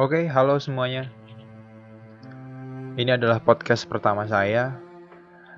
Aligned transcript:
Oke, 0.00 0.24
halo 0.32 0.56
semuanya. 0.56 1.12
Ini 2.96 3.20
adalah 3.20 3.36
podcast 3.36 3.84
pertama 3.84 4.24
saya. 4.24 4.80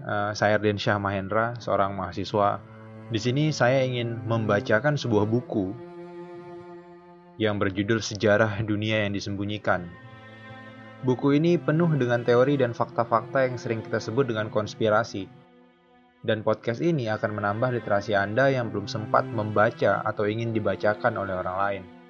Uh, 0.03 0.35
saya 0.35 0.59
Syah 0.59 0.99
Mahendra, 0.99 1.55
seorang 1.63 1.95
mahasiswa. 1.95 2.59
Di 3.07 3.23
sini 3.23 3.55
saya 3.55 3.87
ingin 3.87 4.19
membacakan 4.27 4.99
sebuah 4.99 5.31
buku 5.31 5.71
yang 7.39 7.63
berjudul 7.63 8.03
Sejarah 8.03 8.59
Dunia 8.67 9.07
yang 9.07 9.15
Disembunyikan. 9.15 9.87
Buku 11.07 11.39
ini 11.39 11.55
penuh 11.55 11.95
dengan 11.95 12.27
teori 12.27 12.59
dan 12.59 12.75
fakta-fakta 12.75 13.47
yang 13.47 13.55
sering 13.55 13.79
kita 13.79 14.03
sebut 14.03 14.27
dengan 14.27 14.51
konspirasi. 14.51 15.31
Dan 16.27 16.43
podcast 16.43 16.83
ini 16.83 17.07
akan 17.07 17.39
menambah 17.39 17.79
literasi 17.79 18.19
Anda 18.19 18.51
yang 18.51 18.75
belum 18.75 18.91
sempat 18.91 19.23
membaca 19.23 20.03
atau 20.03 20.27
ingin 20.27 20.51
dibacakan 20.51 21.15
oleh 21.15 21.39
orang 21.39 21.59
lain. 21.63 22.02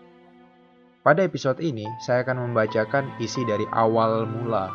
Pada 1.03 1.27
episode 1.27 1.59
ini, 1.59 1.83
saya 1.99 2.23
akan 2.23 2.47
membacakan 2.47 3.19
isi 3.19 3.43
dari 3.43 3.67
awal 3.75 4.23
mula. 4.23 4.71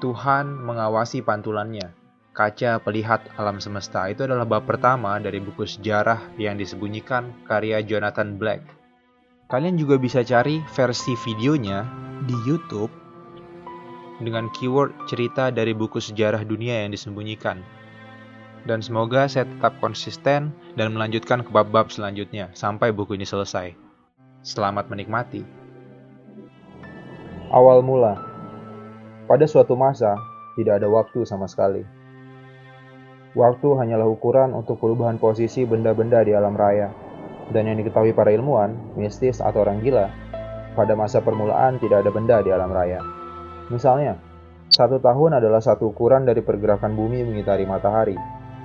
Tuhan 0.00 0.56
mengawasi 0.56 1.20
pantulannya. 1.20 1.92
Kaca 2.32 2.80
pelihat 2.80 3.28
alam 3.36 3.60
semesta 3.60 4.08
itu 4.08 4.24
adalah 4.24 4.48
bab 4.48 4.64
pertama 4.64 5.20
dari 5.20 5.36
buku 5.36 5.68
sejarah 5.68 6.32
yang 6.40 6.56
disembunyikan 6.56 7.44
karya 7.44 7.84
Jonathan 7.84 8.40
Black. 8.40 8.64
Kalian 9.52 9.76
juga 9.76 10.00
bisa 10.00 10.24
cari 10.24 10.64
versi 10.72 11.12
videonya 11.20 11.84
di 12.24 12.40
YouTube 12.48 12.88
dengan 14.24 14.48
keyword 14.56 14.96
cerita 15.12 15.52
dari 15.52 15.76
buku 15.76 16.00
sejarah 16.00 16.40
dunia 16.48 16.88
yang 16.88 16.96
disembunyikan. 16.96 17.60
Dan 18.64 18.80
semoga 18.80 19.28
saya 19.28 19.44
tetap 19.44 19.76
konsisten 19.84 20.56
dan 20.80 20.96
melanjutkan 20.96 21.44
ke 21.44 21.52
bab-bab 21.52 21.92
selanjutnya 21.92 22.48
sampai 22.56 22.96
buku 22.96 23.20
ini 23.20 23.28
selesai. 23.28 23.89
Selamat 24.40 24.88
menikmati. 24.88 25.44
Awal 27.52 27.84
mula. 27.84 28.16
Pada 29.28 29.44
suatu 29.44 29.76
masa, 29.76 30.16
tidak 30.56 30.80
ada 30.80 30.88
waktu 30.88 31.28
sama 31.28 31.44
sekali. 31.44 31.84
Waktu 33.36 33.68
hanyalah 33.76 34.08
ukuran 34.08 34.56
untuk 34.56 34.80
perubahan 34.80 35.20
posisi 35.20 35.68
benda-benda 35.68 36.24
di 36.24 36.32
alam 36.32 36.56
raya. 36.56 36.88
Dan 37.52 37.68
yang 37.68 37.84
diketahui 37.84 38.16
para 38.16 38.32
ilmuwan, 38.32 38.96
mistis 38.96 39.44
atau 39.44 39.60
orang 39.60 39.84
gila, 39.84 40.08
pada 40.72 40.96
masa 40.96 41.20
permulaan 41.20 41.76
tidak 41.76 42.00
ada 42.00 42.08
benda 42.08 42.40
di 42.40 42.48
alam 42.48 42.72
raya. 42.72 43.04
Misalnya, 43.68 44.16
satu 44.72 45.04
tahun 45.04 45.36
adalah 45.36 45.60
satu 45.60 45.92
ukuran 45.92 46.24
dari 46.24 46.40
pergerakan 46.40 46.96
bumi 46.96 47.28
mengitari 47.28 47.68
matahari. 47.68 48.16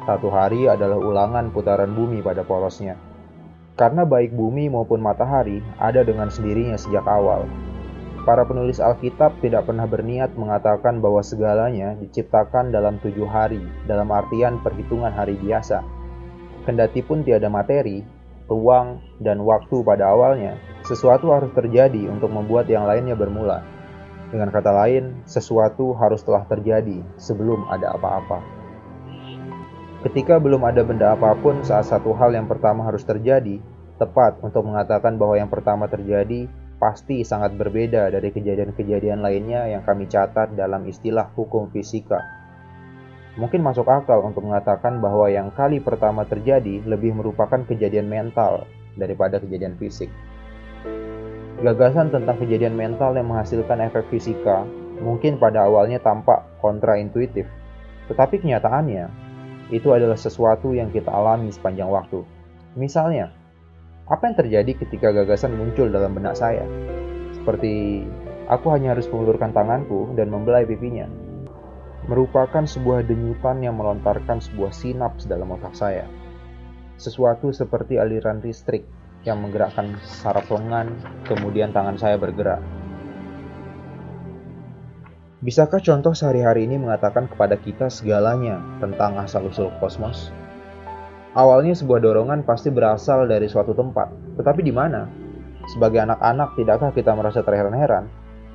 Satu 0.07 0.31
hari 0.31 0.71
adalah 0.71 0.95
ulangan 0.95 1.51
putaran 1.51 1.91
bumi 1.91 2.23
pada 2.23 2.47
porosnya. 2.47 2.95
Karena 3.75 4.07
baik 4.07 4.31
bumi 4.31 4.71
maupun 4.71 5.03
matahari 5.03 5.59
ada 5.75 5.99
dengan 6.07 6.31
sendirinya 6.31 6.79
sejak 6.79 7.03
awal. 7.03 7.43
Para 8.23 8.41
penulis 8.47 8.81
Alkitab 8.81 9.37
tidak 9.43 9.69
pernah 9.69 9.85
berniat 9.85 10.33
mengatakan 10.33 11.03
bahwa 11.03 11.21
segalanya 11.21 11.93
diciptakan 11.99 12.73
dalam 12.73 12.97
tujuh 13.03 13.27
hari, 13.27 13.61
dalam 13.85 14.09
artian 14.09 14.63
perhitungan 14.63 15.13
hari 15.13 15.37
biasa. 15.37 15.83
Kendati 16.65 17.05
pun 17.05 17.21
tiada 17.21 17.51
materi, 17.51 18.01
ruang, 18.49 18.97
dan 19.21 19.43
waktu 19.45 19.85
pada 19.85 20.09
awalnya, 20.09 20.57
sesuatu 20.81 21.29
harus 21.35 21.53
terjadi 21.53 22.09
untuk 22.09 22.33
membuat 22.33 22.65
yang 22.65 22.89
lainnya 22.89 23.13
bermula. 23.13 23.61
Dengan 24.33 24.49
kata 24.49 24.73
lain, 24.73 25.21
sesuatu 25.29 25.93
harus 25.93 26.25
telah 26.25 26.47
terjadi 26.49 27.05
sebelum 27.21 27.69
ada 27.69 27.93
apa-apa. 27.93 28.54
Ketika 30.05 30.37
belum 30.37 30.61
ada 30.61 30.85
benda 30.85 31.17
apa 31.17 31.33
pun 31.33 31.65
saat 31.65 31.89
satu 31.89 32.13
hal 32.13 32.37
yang 32.37 32.45
pertama 32.45 32.85
harus 32.85 33.01
terjadi, 33.01 33.57
tepat 33.97 34.37
untuk 34.45 34.61
mengatakan 34.61 35.17
bahwa 35.17 35.33
yang 35.33 35.49
pertama 35.49 35.89
terjadi 35.89 36.45
pasti 36.77 37.25
sangat 37.25 37.57
berbeda 37.57 38.13
dari 38.13 38.29
kejadian-kejadian 38.29 39.25
lainnya 39.25 39.65
yang 39.65 39.81
kami 39.81 40.05
catat 40.05 40.53
dalam 40.53 40.85
istilah 40.85 41.33
hukum 41.33 41.73
fisika. 41.73 42.21
Mungkin 43.41 43.65
masuk 43.65 43.89
akal 43.89 44.21
untuk 44.21 44.45
mengatakan 44.45 45.01
bahwa 45.01 45.25
yang 45.25 45.49
kali 45.49 45.81
pertama 45.81 46.21
terjadi 46.29 46.85
lebih 46.85 47.17
merupakan 47.17 47.65
kejadian 47.65 48.05
mental 48.05 48.69
daripada 49.01 49.41
kejadian 49.41 49.73
fisik. 49.81 50.13
Gagasan 51.65 52.13
tentang 52.13 52.37
kejadian 52.37 52.77
mental 52.77 53.17
yang 53.17 53.33
menghasilkan 53.33 53.81
efek 53.89 54.05
fisika 54.13 54.69
mungkin 55.01 55.41
pada 55.41 55.65
awalnya 55.65 55.97
tampak 55.97 56.45
kontraintuitif, 56.61 57.49
tetapi 58.05 58.37
kenyataannya 58.37 59.24
itu 59.73 59.89
adalah 59.93 60.17
sesuatu 60.17 60.73
yang 60.77 60.93
kita 60.93 61.09
alami 61.09 61.49
sepanjang 61.49 61.89
waktu. 61.89 62.21
Misalnya, 62.77 63.33
apa 64.05 64.29
yang 64.29 64.37
terjadi 64.37 64.71
ketika 64.85 65.09
gagasan 65.09 65.57
muncul 65.57 65.89
dalam 65.89 66.13
benak 66.13 66.37
saya? 66.37 66.61
Seperti, 67.33 68.05
aku 68.45 68.69
hanya 68.69 68.93
harus 68.93 69.09
mengulurkan 69.09 69.49
tanganku 69.49 70.13
dan 70.13 70.29
membelai 70.29 70.69
pipinya. 70.69 71.09
Merupakan 72.05 72.69
sebuah 72.69 73.09
denyutan 73.09 73.65
yang 73.65 73.81
melontarkan 73.81 74.37
sebuah 74.37 74.69
sinaps 74.69 75.25
dalam 75.25 75.49
otak 75.49 75.73
saya. 75.73 76.05
Sesuatu 77.01 77.49
seperti 77.49 77.97
aliran 77.97 78.45
listrik 78.45 78.85
yang 79.25 79.41
menggerakkan 79.41 79.97
saraf 80.05 80.53
lengan, 80.53 80.93
kemudian 81.25 81.73
tangan 81.73 81.97
saya 81.97 82.21
bergerak. 82.21 82.61
Bisakah 85.43 85.83
contoh 85.83 86.15
sehari-hari 86.15 86.63
ini 86.63 86.79
mengatakan 86.79 87.27
kepada 87.27 87.59
kita 87.59 87.91
segalanya 87.91 88.55
tentang 88.79 89.19
asal-usul 89.19 89.67
kosmos? 89.83 90.31
Awalnya 91.35 91.75
sebuah 91.75 91.99
dorongan 91.99 92.47
pasti 92.47 92.71
berasal 92.71 93.27
dari 93.27 93.51
suatu 93.51 93.75
tempat, 93.75 94.07
tetapi 94.39 94.63
di 94.63 94.71
mana? 94.71 95.11
Sebagai 95.67 95.99
anak-anak, 96.07 96.55
tidakkah 96.55 96.95
kita 96.95 97.11
merasa 97.11 97.43
terheran-heran 97.43 98.07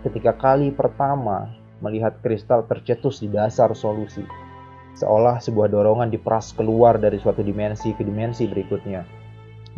ketika 0.08 0.32
kali 0.32 0.72
pertama 0.72 1.52
melihat 1.84 2.16
kristal 2.24 2.64
tercetus 2.64 3.20
di 3.20 3.28
dasar 3.28 3.76
solusi? 3.76 4.24
Seolah 4.96 5.36
sebuah 5.36 5.68
dorongan 5.68 6.08
diperas 6.08 6.56
keluar 6.56 6.96
dari 6.96 7.20
suatu 7.20 7.44
dimensi 7.44 7.92
ke 7.92 8.00
dimensi 8.00 8.48
berikutnya. 8.48 9.19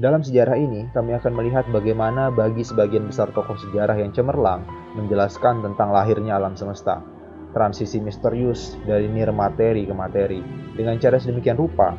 Dalam 0.00 0.24
sejarah 0.24 0.56
ini, 0.56 0.88
kami 0.96 1.12
akan 1.12 1.36
melihat 1.36 1.68
bagaimana 1.68 2.32
bagi 2.32 2.64
sebagian 2.64 3.12
besar 3.12 3.28
tokoh 3.28 3.60
sejarah 3.60 3.92
yang 4.00 4.08
cemerlang 4.16 4.64
menjelaskan 4.96 5.60
tentang 5.60 5.92
lahirnya 5.92 6.40
alam 6.40 6.56
semesta, 6.56 7.04
transisi 7.52 8.00
misterius 8.00 8.80
dari 8.88 9.04
nir 9.04 9.28
materi 9.36 9.84
ke 9.84 9.92
materi. 9.92 10.40
Dengan 10.72 10.96
cara 10.96 11.20
sedemikian 11.20 11.60
rupa, 11.60 11.92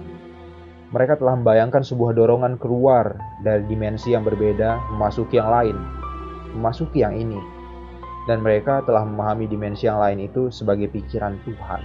mereka 0.90 1.22
telah 1.22 1.38
membayangkan 1.38 1.86
sebuah 1.86 2.18
dorongan 2.18 2.58
keluar 2.58 3.14
dari 3.46 3.62
dimensi 3.70 4.10
yang 4.10 4.26
berbeda 4.26 4.98
memasuki 4.98 5.38
yang 5.38 5.54
lain, 5.54 5.78
memasuki 6.58 7.06
yang 7.06 7.14
ini. 7.14 7.38
Dan 8.26 8.42
mereka 8.42 8.82
telah 8.90 9.06
memahami 9.06 9.46
dimensi 9.46 9.86
yang 9.86 10.02
lain 10.02 10.18
itu 10.18 10.50
sebagai 10.50 10.90
pikiran 10.90 11.38
Tuhan. 11.46 11.82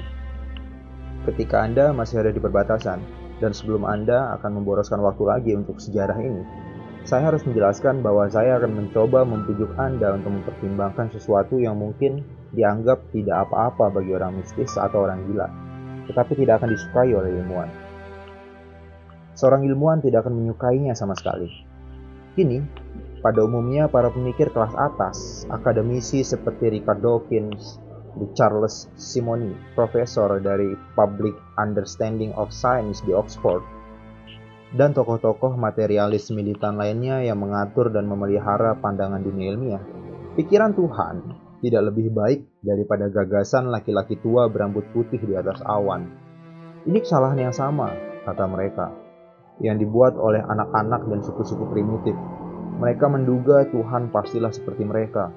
Ketika 1.29 1.69
Anda 1.69 1.93
masih 1.93 2.25
ada 2.25 2.33
di 2.33 2.41
perbatasan, 2.41 3.18
dan 3.39 3.55
sebelum 3.55 3.87
Anda 3.87 4.35
akan 4.39 4.63
memboroskan 4.63 5.03
waktu 5.03 5.23
lagi 5.27 5.51
untuk 5.55 5.79
sejarah 5.79 6.19
ini, 6.19 6.43
saya 7.09 7.33
harus 7.33 7.41
menjelaskan 7.49 8.05
bahwa 8.05 8.29
saya 8.29 8.61
akan 8.61 8.85
mencoba 8.85 9.25
membujuk 9.25 9.73
Anda 9.81 10.13
untuk 10.19 10.43
mempertimbangkan 10.43 11.09
sesuatu 11.15 11.57
yang 11.57 11.81
mungkin 11.81 12.21
dianggap 12.53 13.01
tidak 13.17 13.49
apa-apa 13.49 13.97
bagi 13.97 14.13
orang 14.13 14.37
mistis 14.37 14.77
atau 14.77 15.09
orang 15.09 15.25
gila, 15.31 15.49
tetapi 16.11 16.37
tidak 16.37 16.61
akan 16.61 16.77
disukai 16.77 17.11
oleh 17.17 17.33
ilmuwan. 17.33 17.71
Seorang 19.39 19.65
ilmuwan 19.65 20.03
tidak 20.03 20.27
akan 20.27 20.37
menyukainya 20.37 20.93
sama 20.99 21.15
sekali. 21.15 21.49
Kini, 22.37 22.61
pada 23.25 23.43
umumnya 23.43 23.89
para 23.89 24.11
pemikir 24.11 24.51
kelas 24.51 24.75
atas, 24.75 25.49
akademisi 25.51 26.27
seperti 26.27 26.75
Richard 26.77 27.01
Dawkins, 27.03 27.79
di 28.19 28.27
Charles 28.35 28.91
Simoni, 28.99 29.55
profesor 29.79 30.43
dari 30.43 30.75
Public 30.99 31.33
Understanding 31.57 32.35
of 32.35 32.51
Science 32.51 33.01
di 33.07 33.15
Oxford, 33.15 33.63
dan 34.77 34.93
tokoh-tokoh 34.93 35.57
materialis 35.57 36.29
militan 36.35 36.77
lainnya 36.77 37.25
yang 37.25 37.41
mengatur 37.41 37.89
dan 37.89 38.05
memelihara 38.05 38.77
pandangan 38.77 39.23
dunia 39.23 39.55
ilmiah. 39.55 39.85
Pikiran 40.37 40.77
Tuhan 40.77 41.17
tidak 41.65 41.91
lebih 41.91 42.13
baik 42.15 42.41
daripada 42.63 43.11
gagasan 43.11 43.73
laki-laki 43.73 44.21
tua 44.21 44.47
berambut 44.47 44.87
putih 44.95 45.19
di 45.19 45.35
atas 45.35 45.59
awan. 45.65 46.07
Ini 46.87 46.99
kesalahan 47.03 47.51
yang 47.51 47.55
sama, 47.55 47.91
kata 48.23 48.45
mereka, 48.47 48.93
yang 49.59 49.81
dibuat 49.81 50.15
oleh 50.15 50.39
anak-anak 50.45 51.11
dan 51.11 51.21
suku-suku 51.25 51.67
primitif. 51.71 52.15
Mereka 52.79 53.11
menduga 53.11 53.67
Tuhan 53.67 54.15
pastilah 54.15 54.55
seperti 54.55 54.87
mereka, 54.87 55.35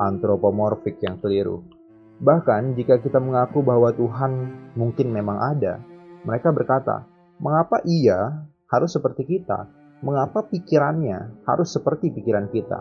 antropomorfik 0.00 0.96
yang 1.04 1.20
keliru. 1.20 1.73
Bahkan 2.22 2.78
jika 2.78 3.02
kita 3.02 3.18
mengaku 3.18 3.64
bahwa 3.66 3.90
Tuhan 3.90 4.32
mungkin 4.78 5.10
memang 5.10 5.38
ada, 5.40 5.82
mereka 6.22 6.54
berkata, 6.54 7.06
"Mengapa 7.42 7.82
Ia 7.82 8.46
harus 8.70 8.94
seperti 8.94 9.26
kita? 9.26 9.66
Mengapa 10.04 10.46
pikirannya 10.46 11.46
harus 11.48 11.74
seperti 11.74 12.14
pikiran 12.14 12.46
kita?" 12.54 12.80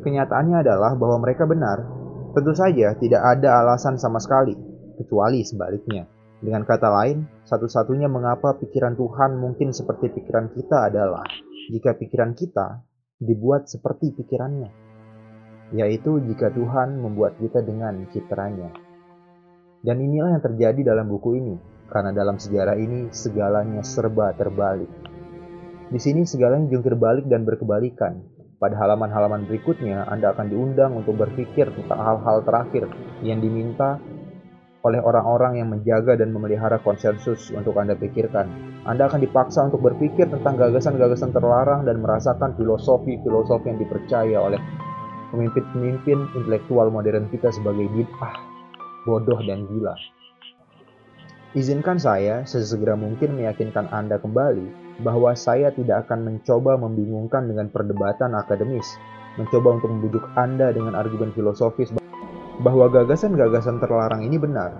Kenyataannya 0.00 0.64
adalah 0.64 0.96
bahwa 0.96 1.20
mereka 1.20 1.44
benar. 1.44 1.84
Tentu 2.32 2.52
saja 2.56 2.96
tidak 2.96 3.20
ada 3.20 3.60
alasan 3.64 4.00
sama 4.00 4.22
sekali, 4.22 4.56
kecuali 4.96 5.44
sebaliknya. 5.44 6.08
Dengan 6.40 6.64
kata 6.64 6.88
lain, 6.88 7.28
satu-satunya 7.44 8.08
mengapa 8.08 8.56
pikiran 8.56 8.96
Tuhan 8.96 9.36
mungkin 9.36 9.76
seperti 9.76 10.08
pikiran 10.08 10.48
kita 10.56 10.88
adalah 10.88 11.24
jika 11.68 11.92
pikiran 12.00 12.32
kita 12.32 12.80
dibuat 13.20 13.68
seperti 13.68 14.16
pikirannya, 14.16 14.89
yaitu 15.70 16.18
jika 16.26 16.50
Tuhan 16.50 16.98
membuat 16.98 17.38
kita 17.38 17.62
dengan 17.62 18.06
citranya. 18.10 18.70
Dan 19.80 19.96
inilah 19.96 20.36
yang 20.36 20.44
terjadi 20.44 20.92
dalam 20.92 21.08
buku 21.08 21.40
ini, 21.40 21.56
karena 21.88 22.12
dalam 22.12 22.36
sejarah 22.36 22.76
ini 22.76 23.08
segalanya 23.14 23.80
serba 23.80 24.36
terbalik. 24.36 24.90
Di 25.90 25.98
sini 25.98 26.22
segalanya 26.28 26.70
jungkir 26.70 26.94
balik 26.94 27.26
dan 27.26 27.42
berkebalikan. 27.48 28.22
Pada 28.60 28.76
halaman-halaman 28.76 29.48
berikutnya, 29.48 30.04
Anda 30.04 30.36
akan 30.36 30.52
diundang 30.52 30.92
untuk 30.92 31.16
berpikir 31.16 31.72
tentang 31.72 31.96
hal-hal 31.96 32.44
terakhir 32.44 32.92
yang 33.24 33.40
diminta 33.40 33.96
oleh 34.80 35.00
orang-orang 35.00 35.60
yang 35.60 35.68
menjaga 35.72 36.16
dan 36.16 36.32
memelihara 36.32 36.76
konsensus 36.80 37.48
untuk 37.52 37.76
Anda 37.80 37.96
pikirkan. 37.96 38.48
Anda 38.84 39.08
akan 39.08 39.20
dipaksa 39.24 39.68
untuk 39.68 39.80
berpikir 39.80 40.28
tentang 40.28 40.60
gagasan-gagasan 40.60 41.32
terlarang 41.32 41.88
dan 41.88 42.00
merasakan 42.00 42.52
filosofi-filosofi 42.56 43.66
yang 43.72 43.80
dipercaya 43.80 44.36
oleh 44.40 44.60
pemimpin-pemimpin 45.30 46.34
intelektual 46.36 46.90
modern 46.90 47.30
kita 47.30 47.50
sebagai 47.54 47.86
bid'ah, 47.90 48.34
bodoh, 49.06 49.38
dan 49.42 49.66
gila. 49.70 49.94
Izinkan 51.50 51.98
saya 51.98 52.46
sesegera 52.46 52.94
mungkin 52.94 53.34
meyakinkan 53.34 53.90
Anda 53.90 54.22
kembali 54.22 54.98
bahwa 55.02 55.34
saya 55.34 55.74
tidak 55.74 56.06
akan 56.06 56.22
mencoba 56.22 56.78
membingungkan 56.78 57.50
dengan 57.50 57.66
perdebatan 57.74 58.38
akademis, 58.38 58.86
mencoba 59.34 59.82
untuk 59.82 59.90
membujuk 59.90 60.22
Anda 60.38 60.70
dengan 60.70 60.94
argumen 60.94 61.34
filosofis 61.34 61.90
bahwa 62.60 62.86
gagasan-gagasan 62.92 63.82
terlarang 63.82 64.22
ini 64.22 64.38
benar. 64.38 64.78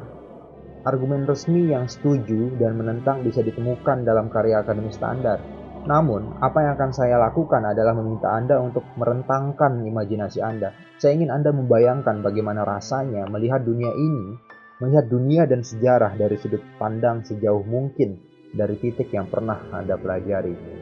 Argumen 0.86 1.26
resmi 1.26 1.74
yang 1.74 1.90
setuju 1.90 2.56
dan 2.56 2.78
menentang 2.78 3.26
bisa 3.26 3.42
ditemukan 3.44 4.06
dalam 4.06 4.30
karya 4.32 4.62
akademis 4.64 4.96
standar. 4.96 5.42
Namun, 5.80 6.36
apa 6.44 6.60
yang 6.60 6.72
akan 6.76 6.92
saya 6.92 7.16
lakukan 7.16 7.64
adalah 7.64 7.96
meminta 7.96 8.28
Anda 8.28 8.60
untuk 8.60 8.84
merentangkan 9.00 9.80
imajinasi 9.80 10.44
Anda. 10.44 10.76
Saya 11.00 11.16
ingin 11.16 11.32
Anda 11.32 11.56
membayangkan 11.56 12.20
bagaimana 12.20 12.68
rasanya 12.68 13.24
melihat 13.32 13.64
dunia 13.64 13.88
ini, 13.96 14.36
melihat 14.84 15.08
dunia 15.08 15.48
dan 15.48 15.64
sejarah 15.64 16.20
dari 16.20 16.36
sudut 16.36 16.60
pandang 16.76 17.24
sejauh 17.24 17.64
mungkin 17.64 18.20
dari 18.52 18.76
titik 18.76 19.08
yang 19.08 19.32
pernah 19.32 19.56
Anda 19.72 19.96
pelajari. 19.96 20.80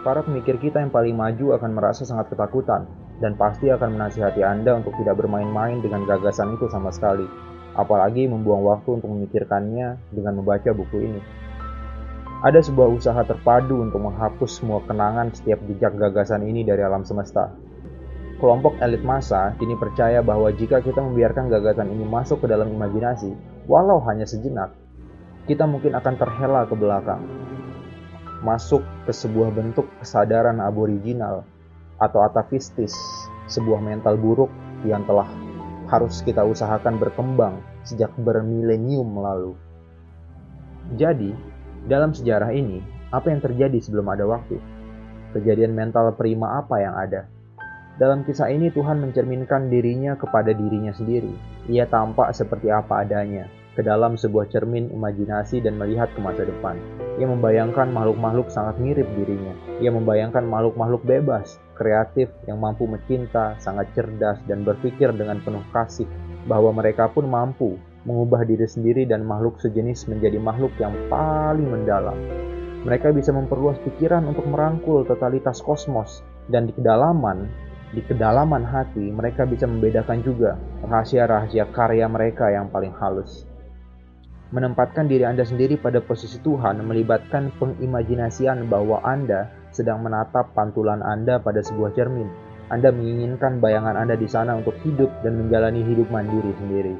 para 0.00 0.24
pemikir 0.24 0.56
kita 0.56 0.80
yang 0.80 0.88
paling 0.88 1.12
maju 1.12 1.60
akan 1.60 1.70
merasa 1.76 2.08
sangat 2.08 2.32
ketakutan 2.32 2.88
dan 3.20 3.36
pasti 3.36 3.68
akan 3.68 4.00
menasihati 4.00 4.40
Anda 4.40 4.80
untuk 4.80 4.96
tidak 4.96 5.20
bermain-main 5.20 5.84
dengan 5.84 6.08
gagasan 6.08 6.56
itu 6.56 6.72
sama 6.72 6.88
sekali, 6.88 7.28
apalagi 7.76 8.26
membuang 8.26 8.66
waktu 8.66 8.98
untuk 9.00 9.10
memikirkannya 9.10 9.98
dengan 10.10 10.32
membaca 10.40 10.70
buku 10.70 10.96
ini. 11.06 11.20
Ada 12.40 12.64
sebuah 12.64 12.88
usaha 12.88 13.20
terpadu 13.20 13.84
untuk 13.84 14.00
menghapus 14.00 14.62
semua 14.62 14.80
kenangan 14.88 15.28
setiap 15.36 15.60
jejak 15.68 15.92
gagasan 16.00 16.46
ini 16.48 16.64
dari 16.64 16.80
alam 16.80 17.04
semesta. 17.04 17.52
Kelompok 18.40 18.80
elit 18.80 19.04
massa 19.04 19.52
kini 19.60 19.76
percaya 19.76 20.24
bahwa 20.24 20.48
jika 20.48 20.80
kita 20.80 21.04
membiarkan 21.04 21.52
gagasan 21.52 21.92
ini 21.92 22.08
masuk 22.08 22.40
ke 22.40 22.48
dalam 22.48 22.72
imajinasi, 22.72 23.36
walau 23.68 24.00
hanya 24.08 24.24
sejenak, 24.24 24.72
kita 25.44 25.68
mungkin 25.68 25.92
akan 25.92 26.14
terhela 26.16 26.64
ke 26.64 26.72
belakang 26.72 27.20
masuk 28.40 28.80
ke 29.04 29.12
sebuah 29.12 29.52
bentuk 29.52 29.84
kesadaran 30.00 30.64
aboriginal 30.64 31.44
atau 32.00 32.24
atavistis, 32.24 32.96
sebuah 33.52 33.84
mental 33.84 34.16
buruk 34.16 34.48
yang 34.88 35.04
telah 35.04 35.28
harus 35.90 36.22
kita 36.22 36.46
usahakan 36.46 37.02
berkembang 37.02 37.58
sejak 37.82 38.14
bermilenium 38.22 39.10
lalu. 39.18 39.58
Jadi, 40.94 41.34
dalam 41.90 42.14
sejarah 42.14 42.54
ini, 42.54 42.78
apa 43.10 43.34
yang 43.34 43.42
terjadi 43.42 43.78
sebelum 43.82 44.06
ada 44.06 44.24
waktu? 44.30 44.62
Kejadian 45.34 45.74
mental 45.74 46.14
prima 46.14 46.62
apa 46.62 46.78
yang 46.78 46.94
ada? 46.94 47.26
Dalam 47.98 48.24
kisah 48.24 48.48
ini 48.48 48.70
Tuhan 48.70 49.02
mencerminkan 49.02 49.68
dirinya 49.68 50.16
kepada 50.16 50.54
dirinya 50.56 50.94
sendiri. 50.94 51.34
Ia 51.68 51.84
tampak 51.90 52.32
seperti 52.32 52.72
apa 52.72 53.04
adanya, 53.04 53.44
ke 53.80 53.88
dalam 53.88 54.20
sebuah 54.20 54.52
cermin 54.52 54.92
imajinasi 54.92 55.64
dan 55.64 55.80
melihat 55.80 56.12
ke 56.12 56.20
masa 56.20 56.44
depan. 56.44 56.76
Ia 57.16 57.24
membayangkan 57.24 57.88
makhluk-makhluk 57.88 58.52
sangat 58.52 58.76
mirip 58.76 59.08
dirinya. 59.16 59.56
Ia 59.80 59.88
membayangkan 59.88 60.44
makhluk-makhluk 60.44 61.00
bebas, 61.08 61.56
kreatif, 61.72 62.28
yang 62.44 62.60
mampu 62.60 62.84
mencinta, 62.84 63.56
sangat 63.56 63.88
cerdas, 63.96 64.36
dan 64.44 64.68
berpikir 64.68 65.16
dengan 65.16 65.40
penuh 65.40 65.64
kasih 65.72 66.04
bahwa 66.44 66.76
mereka 66.76 67.08
pun 67.08 67.24
mampu 67.24 67.80
mengubah 68.04 68.44
diri 68.44 68.68
sendiri 68.68 69.08
dan 69.08 69.24
makhluk 69.24 69.56
sejenis 69.64 70.12
menjadi 70.12 70.36
makhluk 70.36 70.76
yang 70.76 70.92
paling 71.08 71.72
mendalam. 71.72 72.16
Mereka 72.84 73.16
bisa 73.16 73.32
memperluas 73.32 73.80
pikiran 73.80 74.28
untuk 74.28 74.44
merangkul 74.44 75.08
totalitas 75.08 75.64
kosmos 75.64 76.20
dan 76.52 76.68
di 76.68 76.72
kedalaman 76.76 77.48
di 77.90 78.06
kedalaman 78.06 78.62
hati 78.62 79.10
mereka 79.10 79.42
bisa 79.42 79.66
membedakan 79.66 80.22
juga 80.22 80.54
rahasia-rahasia 80.86 81.66
karya 81.74 82.06
mereka 82.06 82.46
yang 82.46 82.70
paling 82.70 82.94
halus. 82.94 83.49
Menempatkan 84.50 85.06
diri 85.06 85.22
Anda 85.22 85.46
sendiri 85.46 85.78
pada 85.78 86.02
posisi 86.02 86.42
Tuhan 86.42 86.82
melibatkan 86.82 87.54
pengimajinasian 87.62 88.66
bahwa 88.66 88.98
Anda 89.06 89.46
sedang 89.70 90.02
menatap 90.02 90.50
pantulan 90.58 91.06
Anda 91.06 91.38
pada 91.38 91.62
sebuah 91.62 91.94
cermin. 91.94 92.26
Anda 92.66 92.90
menginginkan 92.90 93.62
bayangan 93.62 93.94
Anda 93.94 94.18
di 94.18 94.26
sana 94.26 94.58
untuk 94.58 94.74
hidup 94.82 95.06
dan 95.22 95.38
menjalani 95.38 95.86
hidup 95.86 96.10
mandiri 96.10 96.50
sendiri. 96.58 96.94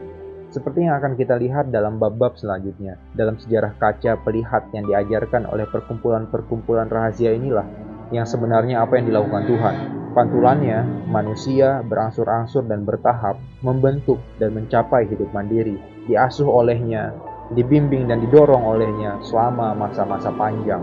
Seperti 0.55 0.87
yang 0.87 1.03
akan 1.03 1.19
kita 1.19 1.39
lihat 1.43 1.75
dalam 1.75 1.99
bab-bab 1.99 2.39
selanjutnya, 2.39 2.99
dalam 3.19 3.35
sejarah 3.39 3.75
kaca 3.83 4.19
pelihat 4.23 4.71
yang 4.71 4.87
diajarkan 4.87 5.47
oleh 5.47 5.67
perkumpulan-perkumpulan 5.71 6.87
rahasia 6.87 7.35
inilah 7.35 7.67
yang 8.15 8.27
sebenarnya 8.27 8.83
apa 8.83 8.99
yang 8.99 9.11
dilakukan 9.11 9.47
Tuhan. 9.47 9.75
Pantulannya, 10.11 11.07
manusia 11.07 11.87
berangsur-angsur 11.87 12.67
dan 12.67 12.83
bertahap 12.83 13.39
membentuk 13.63 14.19
dan 14.43 14.51
mencapai 14.55 15.07
hidup 15.07 15.31
mandiri, 15.31 15.79
diasuh 16.11 16.51
olehnya, 16.51 17.15
dibimbing 17.55 18.07
dan 18.07 18.23
didorong 18.23 18.63
olehnya 18.63 19.19
selama 19.27 19.75
masa-masa 19.75 20.31
panjang. 20.31 20.83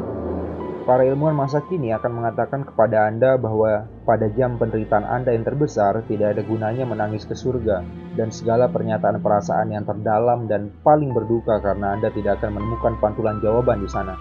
Para 0.88 1.04
ilmuwan 1.04 1.36
masa 1.36 1.60
kini 1.68 1.92
akan 1.92 2.24
mengatakan 2.24 2.64
kepada 2.64 3.12
Anda 3.12 3.36
bahwa 3.36 3.92
pada 4.08 4.32
jam 4.32 4.56
penderitaan 4.56 5.04
Anda 5.04 5.36
yang 5.36 5.44
terbesar 5.44 6.00
tidak 6.08 6.40
ada 6.40 6.48
gunanya 6.48 6.88
menangis 6.88 7.28
ke 7.28 7.36
surga 7.36 7.84
dan 8.16 8.32
segala 8.32 8.72
pernyataan 8.72 9.20
perasaan 9.20 9.76
yang 9.76 9.84
terdalam 9.84 10.48
dan 10.48 10.72
paling 10.88 11.12
berduka 11.12 11.60
karena 11.60 12.00
Anda 12.00 12.08
tidak 12.16 12.40
akan 12.40 12.56
menemukan 12.56 13.04
pantulan 13.04 13.44
jawaban 13.44 13.84
di 13.84 13.90
sana. 13.92 14.16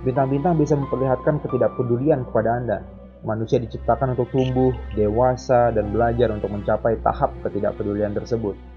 Bintang-bintang 0.00 0.56
bisa 0.56 0.80
memperlihatkan 0.80 1.44
ketidakpedulian 1.44 2.24
kepada 2.24 2.56
Anda. 2.56 2.78
Manusia 3.20 3.60
diciptakan 3.60 4.16
untuk 4.16 4.32
tumbuh, 4.32 4.72
dewasa, 4.96 5.76
dan 5.76 5.92
belajar 5.92 6.32
untuk 6.32 6.56
mencapai 6.56 7.04
tahap 7.04 7.36
ketidakpedulian 7.44 8.16
tersebut. 8.16 8.75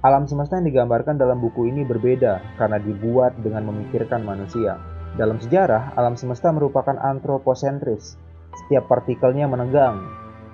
Alam 0.00 0.24
semesta 0.24 0.56
yang 0.56 0.64
digambarkan 0.64 1.20
dalam 1.20 1.44
buku 1.44 1.68
ini 1.68 1.84
berbeda 1.84 2.56
karena 2.56 2.80
dibuat 2.80 3.36
dengan 3.44 3.68
memikirkan 3.68 4.24
manusia. 4.24 4.80
Dalam 5.12 5.36
sejarah, 5.36 5.92
alam 5.92 6.16
semesta 6.16 6.48
merupakan 6.56 6.96
antroposentris. 6.96 8.16
Setiap 8.64 8.88
partikelnya 8.88 9.44
menegang, 9.44 10.00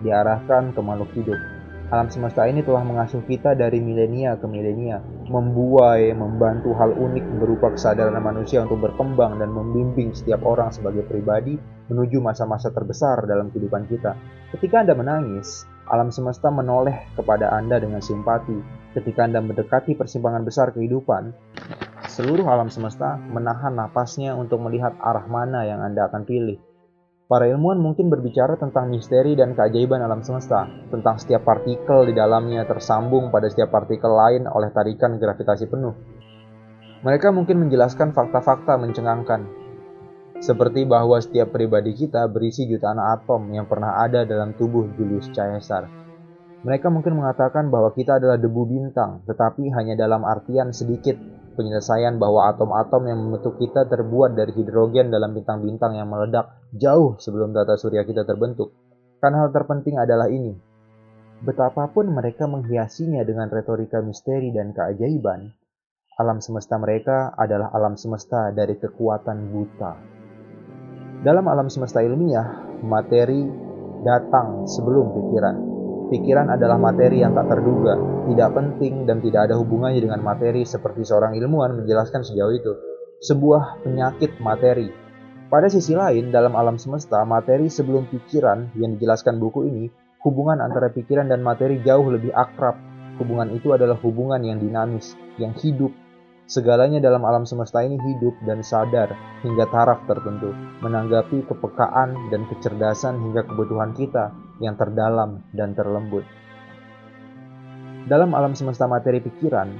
diarahkan 0.02 0.74
ke 0.74 0.80
makhluk 0.82 1.14
hidup. 1.14 1.38
Alam 1.94 2.10
semesta 2.10 2.42
ini 2.50 2.66
telah 2.66 2.82
mengasuh 2.82 3.22
kita 3.22 3.54
dari 3.54 3.78
milenia 3.78 4.34
ke 4.34 4.50
milenia, 4.50 4.98
membuai, 5.30 6.10
membantu 6.18 6.74
hal 6.74 6.90
unik 6.98 7.38
berupa 7.38 7.70
kesadaran 7.70 8.18
manusia 8.18 8.66
untuk 8.66 8.82
berkembang 8.82 9.38
dan 9.38 9.54
membimbing 9.54 10.10
setiap 10.10 10.42
orang 10.42 10.74
sebagai 10.74 11.06
pribadi 11.06 11.54
menuju 11.86 12.18
masa-masa 12.18 12.74
terbesar 12.74 13.22
dalam 13.30 13.54
kehidupan 13.54 13.86
kita. 13.86 14.18
Ketika 14.50 14.82
Anda 14.82 14.98
menangis, 14.98 15.62
alam 15.86 16.10
semesta 16.10 16.50
menoleh 16.50 17.14
kepada 17.14 17.50
Anda 17.54 17.78
dengan 17.78 18.02
simpati. 18.02 18.58
Ketika 18.94 19.26
Anda 19.26 19.42
mendekati 19.42 19.94
persimpangan 19.94 20.42
besar 20.42 20.74
kehidupan, 20.74 21.30
seluruh 22.10 22.46
alam 22.48 22.70
semesta 22.70 23.18
menahan 23.18 23.76
napasnya 23.76 24.34
untuk 24.34 24.62
melihat 24.62 24.94
arah 24.98 25.26
mana 25.30 25.66
yang 25.66 25.82
Anda 25.82 26.10
akan 26.10 26.26
pilih. 26.26 26.58
Para 27.26 27.50
ilmuwan 27.50 27.82
mungkin 27.82 28.06
berbicara 28.06 28.54
tentang 28.54 28.86
misteri 28.86 29.34
dan 29.34 29.58
keajaiban 29.58 29.98
alam 29.98 30.22
semesta, 30.22 30.70
tentang 30.94 31.18
setiap 31.18 31.42
partikel 31.42 32.06
di 32.06 32.14
dalamnya 32.14 32.62
tersambung 32.62 33.34
pada 33.34 33.50
setiap 33.50 33.74
partikel 33.74 34.14
lain 34.14 34.46
oleh 34.46 34.70
tarikan 34.70 35.18
gravitasi 35.18 35.66
penuh. 35.66 35.90
Mereka 37.02 37.34
mungkin 37.34 37.66
menjelaskan 37.66 38.14
fakta-fakta 38.14 38.78
mencengangkan, 38.78 39.65
seperti 40.40 40.84
bahwa 40.84 41.16
setiap 41.18 41.52
pribadi 41.52 41.96
kita 41.96 42.28
berisi 42.28 42.68
jutaan 42.68 43.00
atom 43.00 43.48
yang 43.52 43.64
pernah 43.64 44.00
ada 44.04 44.22
dalam 44.28 44.52
tubuh 44.54 44.88
Julius 44.96 45.32
Caesar. 45.32 45.88
Mereka 46.66 46.90
mungkin 46.90 47.20
mengatakan 47.20 47.70
bahwa 47.70 47.94
kita 47.94 48.18
adalah 48.18 48.34
debu 48.40 48.62
bintang, 48.66 49.22
tetapi 49.28 49.70
hanya 49.70 49.94
dalam 49.94 50.26
artian 50.26 50.74
sedikit 50.74 51.14
penyelesaian 51.54 52.18
bahwa 52.18 52.50
atom-atom 52.50 53.06
yang 53.06 53.18
membentuk 53.22 53.56
kita 53.56 53.86
terbuat 53.86 54.34
dari 54.34 54.50
hidrogen 54.52 55.08
dalam 55.08 55.32
bintang-bintang 55.32 55.94
yang 55.94 56.10
meledak 56.10 56.58
jauh 56.74 57.14
sebelum 57.22 57.54
tata 57.54 57.78
surya 57.78 58.02
kita 58.02 58.26
terbentuk. 58.26 58.74
Karena 59.22 59.46
hal 59.46 59.54
terpenting 59.54 59.96
adalah 59.96 60.28
ini. 60.28 60.52
Betapapun 61.40 62.12
mereka 62.12 62.48
menghiasinya 62.48 63.20
dengan 63.24 63.52
retorika 63.52 64.00
misteri 64.00 64.52
dan 64.52 64.72
keajaiban, 64.72 65.52
Alam 66.16 66.40
semesta 66.40 66.80
mereka 66.80 67.36
adalah 67.36 67.68
alam 67.76 67.92
semesta 67.92 68.48
dari 68.48 68.80
kekuatan 68.80 69.52
buta. 69.52 70.15
Dalam 71.26 71.42
alam 71.50 71.66
semesta 71.66 72.06
ilmiah, 72.06 72.78
materi 72.86 73.42
datang 74.06 74.62
sebelum 74.62 75.10
pikiran. 75.10 75.56
Pikiran 76.06 76.54
adalah 76.54 76.78
materi 76.78 77.18
yang 77.18 77.34
tak 77.34 77.50
terduga, 77.50 77.98
tidak 78.30 78.54
penting 78.54 79.10
dan 79.10 79.18
tidak 79.18 79.50
ada 79.50 79.58
hubungannya 79.58 79.98
dengan 79.98 80.22
materi 80.22 80.62
seperti 80.62 81.02
seorang 81.02 81.34
ilmuwan 81.34 81.82
menjelaskan 81.82 82.22
sejauh 82.22 82.54
itu. 82.54 82.78
Sebuah 83.26 83.82
penyakit 83.82 84.38
materi. 84.38 84.86
Pada 85.50 85.66
sisi 85.66 85.98
lain, 85.98 86.30
dalam 86.30 86.54
alam 86.54 86.78
semesta, 86.78 87.26
materi 87.26 87.66
sebelum 87.66 88.06
pikiran 88.06 88.78
yang 88.78 88.94
dijelaskan 88.94 89.42
buku 89.42 89.66
ini, 89.66 89.90
hubungan 90.22 90.62
antara 90.62 90.94
pikiran 90.94 91.26
dan 91.26 91.42
materi 91.42 91.82
jauh 91.82 92.06
lebih 92.06 92.30
akrab. 92.38 92.78
Hubungan 93.18 93.50
itu 93.50 93.74
adalah 93.74 93.98
hubungan 93.98 94.46
yang 94.46 94.62
dinamis, 94.62 95.18
yang 95.42 95.50
hidup, 95.58 95.90
Segalanya 96.46 97.02
dalam 97.02 97.26
alam 97.26 97.42
semesta 97.42 97.82
ini 97.82 97.98
hidup 97.98 98.38
dan 98.46 98.62
sadar 98.62 99.10
hingga 99.42 99.66
taraf 99.66 100.06
tertentu, 100.06 100.54
menanggapi 100.78 101.42
kepekaan 101.42 102.30
dan 102.30 102.46
kecerdasan 102.46 103.18
hingga 103.18 103.42
kebutuhan 103.50 103.90
kita 103.98 104.30
yang 104.62 104.78
terdalam 104.78 105.42
dan 105.50 105.74
terlembut. 105.74 106.22
Dalam 108.06 108.30
alam 108.38 108.54
semesta 108.54 108.86
materi 108.86 109.18
pikiran, 109.26 109.74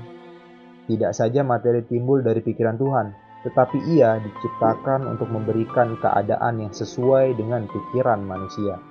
tidak 0.90 1.14
saja 1.14 1.46
materi 1.46 1.86
timbul 1.86 2.26
dari 2.26 2.42
pikiran 2.42 2.74
Tuhan, 2.74 3.14
tetapi 3.46 3.86
ia 3.94 4.18
diciptakan 4.18 5.06
untuk 5.06 5.30
memberikan 5.30 5.94
keadaan 6.02 6.66
yang 6.66 6.74
sesuai 6.74 7.38
dengan 7.38 7.70
pikiran 7.70 8.26
manusia. 8.26 8.82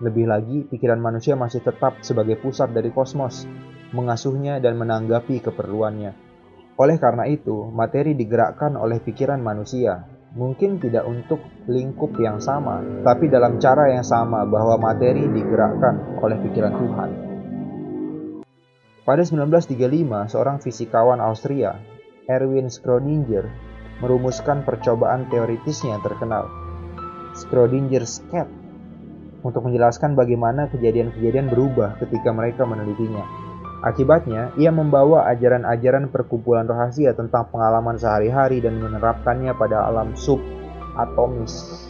Lebih 0.00 0.32
lagi, 0.32 0.64
pikiran 0.64 0.96
manusia 0.96 1.36
masih 1.36 1.60
tetap 1.60 2.00
sebagai 2.00 2.40
pusat 2.40 2.72
dari 2.72 2.88
kosmos, 2.88 3.44
mengasuhnya 3.92 4.64
dan 4.64 4.80
menanggapi 4.80 5.44
keperluannya 5.44 6.27
oleh 6.78 6.94
karena 7.02 7.26
itu, 7.26 7.66
materi 7.74 8.14
digerakkan 8.14 8.78
oleh 8.78 9.02
pikiran 9.02 9.42
manusia, 9.42 10.06
mungkin 10.38 10.78
tidak 10.78 11.10
untuk 11.10 11.42
lingkup 11.66 12.14
yang 12.22 12.38
sama, 12.38 12.78
tapi 13.02 13.26
dalam 13.26 13.58
cara 13.58 13.90
yang 13.90 14.06
sama 14.06 14.46
bahwa 14.46 14.78
materi 14.78 15.26
digerakkan 15.26 16.22
oleh 16.22 16.38
pikiran 16.38 16.74
Tuhan. 16.78 17.10
Pada 19.02 19.26
1935, 19.26 20.30
seorang 20.30 20.62
fisikawan 20.62 21.18
Austria, 21.18 21.74
Erwin 22.30 22.70
Schrödinger, 22.70 23.50
merumuskan 23.98 24.62
percobaan 24.62 25.26
teoritisnya 25.26 25.98
yang 25.98 26.04
terkenal, 26.06 26.46
Schrödinger's 27.34 28.22
cat, 28.30 28.46
untuk 29.42 29.66
menjelaskan 29.66 30.14
bagaimana 30.14 30.70
kejadian-kejadian 30.70 31.50
berubah 31.50 31.98
ketika 31.98 32.30
mereka 32.30 32.62
menelitinya. 32.62 33.47
Akibatnya, 33.78 34.50
ia 34.58 34.74
membawa 34.74 35.30
ajaran-ajaran 35.30 36.10
perkumpulan 36.10 36.66
rahasia 36.66 37.14
tentang 37.14 37.46
pengalaman 37.54 37.94
sehari-hari 37.94 38.58
dan 38.58 38.82
menerapkannya 38.82 39.54
pada 39.54 39.86
alam 39.86 40.18
subatomis. 40.18 41.86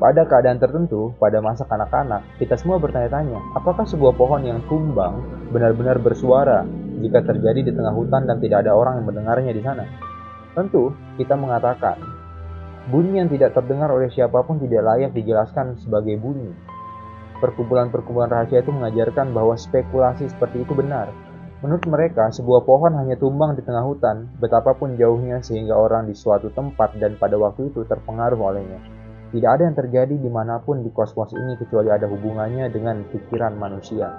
Pada 0.00 0.24
keadaan 0.24 0.56
tertentu, 0.56 1.12
pada 1.20 1.44
masa 1.44 1.68
kanak-kanak, 1.68 2.24
kita 2.40 2.56
semua 2.56 2.80
bertanya-tanya, 2.80 3.44
apakah 3.52 3.84
sebuah 3.84 4.16
pohon 4.16 4.40
yang 4.40 4.64
tumbang 4.72 5.20
benar-benar 5.52 6.00
bersuara 6.00 6.64
jika 7.04 7.20
terjadi 7.28 7.68
di 7.68 7.72
tengah 7.76 7.92
hutan 7.92 8.24
dan 8.24 8.40
tidak 8.40 8.64
ada 8.64 8.72
orang 8.72 9.04
yang 9.04 9.12
mendengarnya 9.12 9.52
di 9.52 9.60
sana? 9.60 9.84
Tentu, 10.56 10.96
kita 11.20 11.36
mengatakan, 11.36 12.00
bunyi 12.88 13.20
yang 13.20 13.28
tidak 13.28 13.52
terdengar 13.52 13.92
oleh 13.92 14.08
siapa 14.08 14.40
pun 14.48 14.56
tidak 14.64 14.80
layak 14.80 15.12
dijelaskan 15.12 15.76
sebagai 15.76 16.16
bunyi 16.16 16.71
Perkumpulan-perkumpulan 17.42 18.30
rahasia 18.30 18.62
itu 18.62 18.70
mengajarkan 18.70 19.34
bahwa 19.34 19.58
spekulasi 19.58 20.30
seperti 20.30 20.62
itu 20.62 20.78
benar. 20.78 21.10
Menurut 21.58 21.82
mereka, 21.90 22.30
sebuah 22.30 22.62
pohon 22.62 22.94
hanya 22.94 23.18
tumbang 23.18 23.58
di 23.58 23.66
tengah 23.66 23.82
hutan, 23.82 24.30
betapapun 24.38 24.94
jauhnya 24.94 25.42
sehingga 25.42 25.74
orang 25.74 26.06
di 26.06 26.14
suatu 26.14 26.54
tempat 26.54 26.94
dan 27.02 27.18
pada 27.18 27.34
waktu 27.34 27.74
itu 27.74 27.82
terpengaruh 27.82 28.38
olehnya. 28.38 28.78
Tidak 29.34 29.50
ada 29.50 29.66
yang 29.66 29.74
terjadi 29.74 30.14
di 30.22 30.30
mana 30.30 30.62
pun 30.62 30.86
di 30.86 30.90
kosmos 30.94 31.34
ini 31.34 31.58
kecuali 31.58 31.90
ada 31.90 32.06
hubungannya 32.06 32.70
dengan 32.70 33.02
pikiran 33.10 33.58
manusia. 33.58 34.10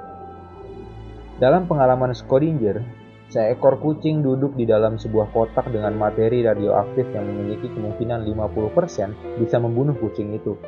Dalam 1.39 1.63
pengalaman 1.67 2.11
Schrödinger, 2.11 2.83
seekor 3.31 3.79
kucing 3.79 4.19
duduk 4.19 4.57
di 4.59 4.67
dalam 4.67 4.99
sebuah 4.99 5.31
kotak 5.31 5.71
dengan 5.71 5.95
materi 5.95 6.43
radioaktif 6.43 7.07
yang 7.15 7.23
memiliki 7.29 7.71
kemungkinan 7.71 8.25
50% 8.25 9.39
bisa 9.39 9.57
membunuh 9.63 9.95
kucing 9.95 10.35
itu. 10.35 10.59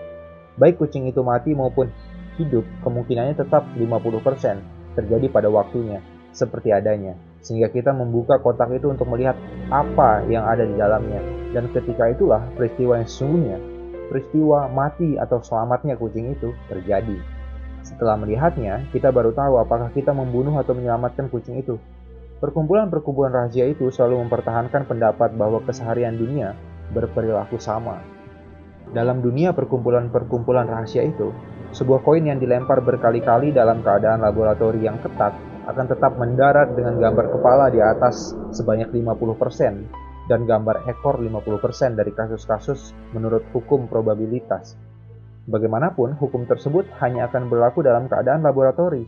Baik 0.55 0.79
kucing 0.79 1.09
itu 1.09 1.19
mati 1.19 1.51
maupun 1.51 1.91
hidup 2.37 2.63
kemungkinannya 2.83 3.35
tetap 3.39 3.63
50% 3.75 4.95
terjadi 4.95 5.27
pada 5.27 5.51
waktunya, 5.51 5.99
seperti 6.31 6.71
adanya. 6.71 7.15
Sehingga 7.43 7.69
kita 7.69 7.93
membuka 7.93 8.41
kotak 8.41 8.73
itu 8.73 8.89
untuk 8.89 9.05
melihat 9.11 9.37
apa 9.69 10.25
yang 10.25 10.47
ada 10.47 10.65
di 10.65 10.73
dalamnya. 10.73 11.21
Dan 11.53 11.69
ketika 11.71 12.09
itulah 12.09 12.41
peristiwa 12.57 12.97
yang 12.97 13.07
sesungguhnya, 13.07 13.57
peristiwa 14.09 14.67
mati 14.71 15.15
atau 15.15 15.39
selamatnya 15.41 15.95
kucing 15.95 16.33
itu 16.33 16.51
terjadi. 16.67 17.17
Setelah 17.85 18.17
melihatnya, 18.17 18.89
kita 18.89 19.13
baru 19.13 19.29
tahu 19.29 19.61
apakah 19.61 19.93
kita 19.93 20.09
membunuh 20.09 20.57
atau 20.57 20.73
menyelamatkan 20.73 21.29
kucing 21.29 21.61
itu. 21.61 21.77
Perkumpulan-perkumpulan 22.41 23.31
rahasia 23.31 23.69
itu 23.69 23.93
selalu 23.93 24.25
mempertahankan 24.25 24.89
pendapat 24.89 25.37
bahwa 25.37 25.61
keseharian 25.63 26.17
dunia 26.17 26.57
berperilaku 26.91 27.61
sama. 27.61 28.01
Dalam 28.89 29.21
dunia 29.21 29.53
perkumpulan-perkumpulan 29.53 30.65
rahasia 30.65 31.05
itu, 31.05 31.29
sebuah 31.75 32.07
koin 32.07 32.23
yang 32.23 32.39
dilempar 32.39 32.79
berkali-kali 32.79 33.51
dalam 33.51 33.83
keadaan 33.83 34.23
laboratori 34.23 34.87
yang 34.87 34.95
ketat 35.03 35.35
akan 35.67 35.85
tetap 35.91 36.15
mendarat 36.15 36.71
dengan 36.71 36.95
gambar 36.95 37.35
kepala 37.35 37.67
di 37.67 37.83
atas 37.83 38.31
sebanyak 38.55 38.95
50% 38.95 40.31
dan 40.31 40.39
gambar 40.47 40.87
ekor 40.87 41.19
50% 41.19 41.99
dari 41.99 42.15
kasus-kasus 42.15 42.95
menurut 43.11 43.43
hukum 43.51 43.91
probabilitas. 43.91 44.79
Bagaimanapun, 45.45 46.15
hukum 46.17 46.47
tersebut 46.47 46.87
hanya 47.03 47.27
akan 47.29 47.51
berlaku 47.51 47.83
dalam 47.83 48.07
keadaan 48.07 48.41
laboratori. 48.41 49.05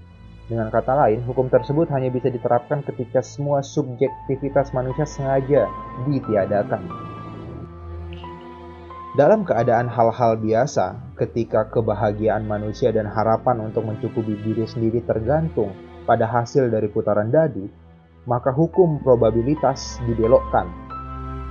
Dengan 0.51 0.67
kata 0.67 0.93
lain, 1.07 1.23
hukum 1.23 1.47
tersebut 1.47 1.87
hanya 1.95 2.11
bisa 2.11 2.27
diterapkan 2.29 2.83
ketika 2.83 3.23
semua 3.23 3.63
subjektivitas 3.63 4.75
manusia 4.75 5.07
sengaja 5.07 5.65
ditiadakan. 6.05 7.15
Dalam 9.17 9.49
keadaan 9.49 9.89
hal-hal 9.89 10.37
biasa, 10.37 11.17
ketika 11.17 11.65
kebahagiaan 11.73 12.45
manusia 12.45 12.93
dan 12.93 13.09
harapan 13.09 13.65
untuk 13.65 13.89
mencukupi 13.89 14.37
diri 14.45 14.61
sendiri 14.69 15.01
tergantung 15.01 15.73
pada 16.05 16.29
hasil 16.29 16.69
dari 16.69 16.85
putaran 16.85 17.33
dadu, 17.33 17.65
maka 18.29 18.53
hukum 18.53 19.01
probabilitas 19.01 19.97
dibelokkan. 20.05 20.69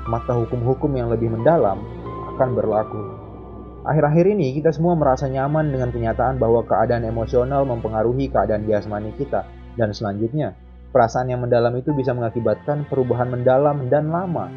Maka 0.07 0.39
hukum-hukum 0.39 0.95
yang 0.95 1.11
lebih 1.11 1.27
mendalam 1.35 1.83
akan 2.39 2.55
berlaku. 2.55 3.03
Akhir-akhir 3.83 4.31
ini 4.31 4.63
kita 4.63 4.71
semua 4.71 4.95
merasa 4.95 5.27
nyaman 5.27 5.67
dengan 5.75 5.91
kenyataan 5.91 6.39
bahwa 6.39 6.63
keadaan 6.63 7.03
emosional 7.03 7.67
mempengaruhi 7.67 8.31
keadaan 8.31 8.63
jasmani 8.71 9.11
kita. 9.19 9.43
Dan 9.75 9.91
selanjutnya, 9.91 10.55
perasaan 10.95 11.35
yang 11.35 11.43
mendalam 11.43 11.75
itu 11.75 11.91
bisa 11.99 12.15
mengakibatkan 12.15 12.87
perubahan 12.87 13.27
mendalam 13.27 13.91
dan 13.91 14.15
lama. 14.15 14.55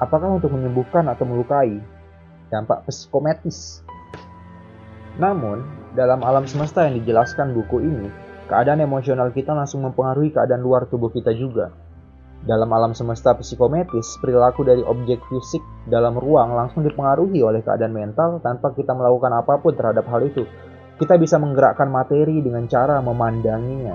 Apakah 0.00 0.40
untuk 0.40 0.48
menyembuhkan 0.56 1.12
atau 1.12 1.28
melukai? 1.28 1.91
Dampak 2.52 2.84
psikometis 2.84 3.80
namun, 5.20 5.60
dalam 5.92 6.24
alam 6.24 6.48
semesta 6.48 6.88
yang 6.88 6.96
dijelaskan 7.04 7.52
buku 7.52 7.84
ini, 7.84 8.08
keadaan 8.48 8.80
emosional 8.80 9.28
kita 9.28 9.52
langsung 9.52 9.84
mempengaruhi 9.84 10.32
keadaan 10.32 10.64
luar 10.64 10.88
tubuh 10.88 11.12
kita 11.12 11.36
juga. 11.36 11.68
Dalam 12.42 12.66
alam 12.72 12.96
semesta 12.96 13.36
psikometris, 13.36 14.18
perilaku 14.18 14.64
dari 14.64 14.80
objek 14.82 15.20
fisik 15.28 15.62
dalam 15.86 16.16
ruang 16.16 16.56
langsung 16.56 16.82
dipengaruhi 16.82 17.44
oleh 17.44 17.60
keadaan 17.60 17.94
mental 17.94 18.40
tanpa 18.42 18.72
kita 18.72 18.96
melakukan 18.96 19.30
apa 19.36 19.60
pun 19.60 19.76
terhadap 19.76 20.08
hal 20.08 20.24
itu. 20.24 20.48
Kita 20.96 21.20
bisa 21.20 21.36
menggerakkan 21.38 21.92
materi 21.92 22.40
dengan 22.42 22.66
cara 22.66 22.98
memandanginya. 22.98 23.94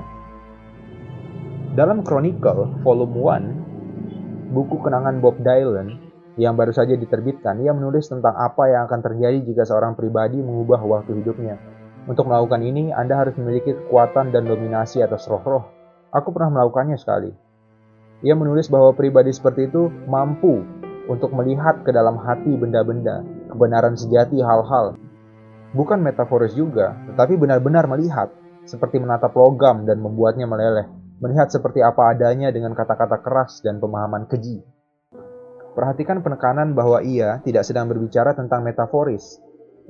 Dalam 1.75 2.05
Chronicle 2.05 2.81
Volume 2.85 3.19
1, 4.47 4.53
buku 4.55 4.75
kenangan 4.79 5.19
Bob 5.19 5.37
Dylan, 5.43 6.06
yang 6.37 6.53
baru 6.53 6.69
saja 6.69 6.93
diterbitkan, 6.93 7.57
ia 7.65 7.73
menulis 7.73 8.13
tentang 8.13 8.37
apa 8.37 8.69
yang 8.69 8.85
akan 8.85 9.01
terjadi 9.01 9.41
jika 9.41 9.65
seorang 9.65 9.97
pribadi 9.97 10.37
mengubah 10.37 10.77
waktu 10.85 11.17
hidupnya. 11.17 11.57
Untuk 12.05 12.29
melakukan 12.29 12.61
ini, 12.61 12.93
Anda 12.93 13.17
harus 13.17 13.33
memiliki 13.41 13.73
kekuatan 13.73 14.29
dan 14.29 14.45
dominasi 14.45 15.01
atas 15.01 15.25
roh-roh. 15.25 15.65
Aku 16.13 16.29
pernah 16.29 16.53
melakukannya 16.53 16.95
sekali. 16.95 17.33
Ia 18.21 18.37
menulis 18.37 18.69
bahwa 18.69 18.93
pribadi 18.93 19.33
seperti 19.33 19.65
itu 19.65 19.89
mampu 20.05 20.61
untuk 21.09 21.33
melihat 21.33 21.81
ke 21.81 21.89
dalam 21.89 22.21
hati 22.21 22.53
benda-benda, 22.53 23.25
kebenaran 23.49 23.97
sejati 23.97 24.37
hal-hal. 24.37 24.93
Bukan 25.73 26.05
metaforis 26.05 26.53
juga, 26.53 26.95
tetapi 27.11 27.33
benar-benar 27.33 27.89
melihat, 27.89 28.29
seperti 28.63 29.01
menatap 29.01 29.33
logam 29.33 29.89
dan 29.89 29.97
membuatnya 29.99 30.45
meleleh. 30.45 30.85
Melihat 31.17 31.49
seperti 31.49 31.81
apa 31.81 32.13
adanya 32.13 32.53
dengan 32.53 32.77
kata-kata 32.77 33.25
keras 33.25 33.65
dan 33.65 33.81
pemahaman 33.81 34.29
keji. 34.29 34.76
Perhatikan 35.77 36.25
penekanan 36.25 36.73
bahwa 36.73 37.05
ia 37.05 37.37
tidak 37.45 37.61
sedang 37.61 37.85
berbicara 37.85 38.33
tentang 38.33 38.65
metaforis. 38.65 39.37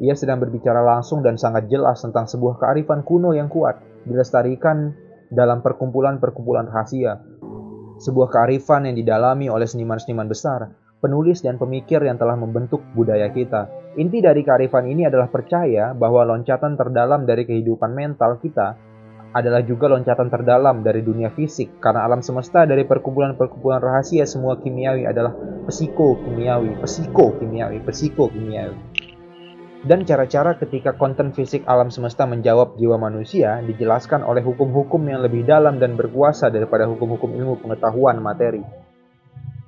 Ia 0.03 0.19
sedang 0.19 0.43
berbicara 0.43 0.83
langsung 0.83 1.23
dan 1.23 1.39
sangat 1.39 1.71
jelas 1.71 2.03
tentang 2.03 2.27
sebuah 2.27 2.59
kearifan 2.59 3.07
kuno 3.07 3.31
yang 3.31 3.47
kuat, 3.47 3.79
dilestarikan 4.03 4.91
dalam 5.31 5.63
perkumpulan-perkumpulan 5.63 6.67
rahasia. 6.67 7.23
sebuah 7.97 8.29
kearifan 8.29 8.85
yang 8.85 8.93
didalami 8.93 9.49
oleh 9.49 9.65
seniman-seniman 9.65 10.29
besar, 10.29 10.69
penulis 11.01 11.41
dan 11.41 11.57
pemikir 11.57 11.97
yang 12.05 12.21
telah 12.21 12.37
membentuk 12.37 12.77
budaya 12.93 13.25
kita. 13.33 13.65
Inti 13.97 14.21
dari 14.21 14.45
kearifan 14.45 14.85
ini 14.85 15.09
adalah 15.09 15.33
percaya 15.33 15.97
bahwa 15.97 16.21
loncatan 16.21 16.77
terdalam 16.77 17.25
dari 17.25 17.49
kehidupan 17.49 17.97
mental 17.97 18.37
kita 18.37 18.77
adalah 19.37 19.61
juga 19.61 19.85
loncatan 19.93 20.33
terdalam 20.33 20.81
dari 20.81 21.05
dunia 21.05 21.29
fisik 21.29 21.77
karena 21.77 22.09
alam 22.09 22.25
semesta 22.25 22.65
dari 22.65 22.81
perkumpulan-perkumpulan 22.89 23.77
rahasia 23.77 24.25
semua 24.25 24.57
kimiawi 24.57 25.05
adalah 25.05 25.37
psikokimiawi, 25.69 26.81
psikokimiawi, 26.81 27.77
psikokimiawi. 27.85 28.77
Dan 29.85 30.03
cara-cara 30.03 30.57
ketika 30.57 30.97
konten 30.97 31.31
fisik 31.37 31.61
alam 31.69 31.93
semesta 31.93 32.25
menjawab 32.25 32.75
jiwa 32.81 32.97
manusia 32.97 33.61
dijelaskan 33.61 34.25
oleh 34.25 34.41
hukum-hukum 34.41 34.99
yang 35.05 35.21
lebih 35.21 35.45
dalam 35.45 35.77
dan 35.77 35.93
berkuasa 35.93 36.49
daripada 36.49 36.89
hukum-hukum 36.89 37.31
ilmu 37.37 37.61
pengetahuan 37.61 38.17
materi. 38.17 38.65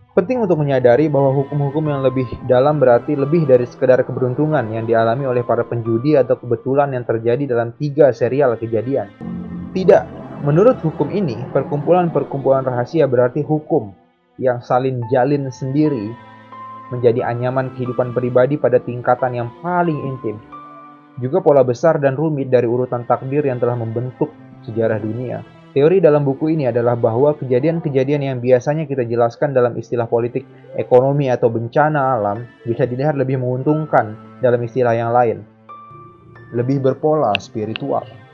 Penting 0.09 0.43
untuk 0.43 0.59
menyadari 0.59 1.07
bahwa 1.07 1.31
hukum-hukum 1.31 1.85
yang 1.93 2.01
lebih 2.03 2.27
dalam 2.49 2.81
berarti 2.81 3.15
lebih 3.15 3.47
dari 3.47 3.63
sekedar 3.63 4.03
keberuntungan 4.03 4.67
yang 4.73 4.83
dialami 4.83 5.23
oleh 5.23 5.47
para 5.47 5.63
penjudi 5.63 6.17
atau 6.19 6.35
kebetulan 6.35 6.91
yang 6.91 7.05
terjadi 7.07 7.55
dalam 7.55 7.71
tiga 7.77 8.11
serial 8.11 8.57
kejadian. 8.59 9.07
Tidak, 9.69 10.03
menurut 10.41 10.81
hukum 10.81 11.13
ini, 11.13 11.37
perkumpulan-perkumpulan 11.53 12.65
rahasia 12.65 13.05
berarti 13.05 13.45
hukum 13.45 13.93
yang 14.41 14.57
saling 14.65 14.97
jalin 15.13 15.45
sendiri 15.53 16.09
menjadi 16.89 17.21
anyaman 17.29 17.69
kehidupan 17.77 18.17
pribadi 18.17 18.57
pada 18.57 18.81
tingkatan 18.81 19.37
yang 19.37 19.49
paling 19.61 20.09
intim. 20.09 20.41
Juga 21.21 21.45
pola 21.45 21.61
besar 21.61 22.01
dan 22.01 22.17
rumit 22.17 22.49
dari 22.49 22.65
urutan 22.65 23.05
takdir 23.05 23.45
yang 23.45 23.61
telah 23.61 23.77
membentuk 23.77 24.33
sejarah 24.65 24.97
dunia. 24.97 25.45
Teori 25.69 26.01
dalam 26.01 26.25
buku 26.25 26.49
ini 26.49 26.65
adalah 26.65 26.97
bahwa 26.97 27.37
kejadian-kejadian 27.37 28.25
yang 28.25 28.37
biasanya 28.41 28.89
kita 28.89 29.05
jelaskan 29.05 29.53
dalam 29.53 29.77
istilah 29.77 30.09
politik, 30.09 30.49
ekonomi, 30.73 31.29
atau 31.29 31.45
bencana 31.53 32.17
alam 32.17 32.41
bisa 32.65 32.89
dilihat 32.89 33.13
lebih 33.13 33.37
menguntungkan 33.37 34.17
dalam 34.41 34.65
istilah 34.65 34.97
yang 34.97 35.13
lain. 35.13 35.45
Lebih 36.57 36.81
berpola 36.81 37.37
spiritual. 37.37 38.28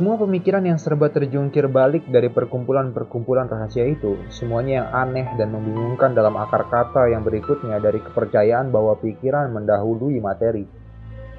Semua 0.00 0.16
pemikiran 0.16 0.64
yang 0.64 0.80
serba 0.80 1.12
terjungkir 1.12 1.68
balik 1.68 2.08
dari 2.08 2.32
perkumpulan-perkumpulan 2.32 3.52
rahasia 3.52 3.84
itu, 3.84 4.16
semuanya 4.32 4.80
yang 4.80 4.88
aneh 4.96 5.28
dan 5.36 5.52
membingungkan 5.52 6.16
dalam 6.16 6.40
akar 6.40 6.72
kata 6.72 7.12
yang 7.12 7.20
berikutnya 7.20 7.76
dari 7.84 8.00
kepercayaan 8.00 8.72
bahwa 8.72 8.96
pikiran 8.96 9.52
mendahului 9.52 10.16
materi. 10.24 10.64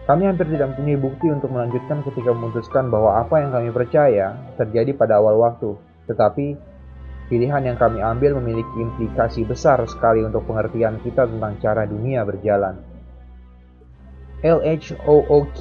Kami 0.05 0.29
hampir 0.29 0.45
tidak 0.53 0.77
mempunyai 0.77 1.01
bukti 1.01 1.33
untuk 1.33 1.49
melanjutkan 1.49 2.05
ketika 2.05 2.37
memutuskan 2.37 2.93
bahwa 2.93 3.25
apa 3.25 3.41
yang 3.41 3.49
kami 3.49 3.73
percaya 3.73 4.37
terjadi 4.61 4.93
pada 4.93 5.17
awal 5.17 5.41
waktu, 5.41 5.81
tetapi 6.05 6.53
pilihan 7.33 7.65
yang 7.65 7.81
kami 7.81 7.97
ambil 7.97 8.37
memiliki 8.37 8.77
implikasi 8.77 9.41
besar 9.41 9.81
sekali 9.89 10.21
untuk 10.21 10.45
pengertian 10.45 11.01
kita 11.01 11.25
tentang 11.25 11.57
cara 11.57 11.89
dunia 11.89 12.21
berjalan. 12.29 12.77
LHOOQ 14.45 15.57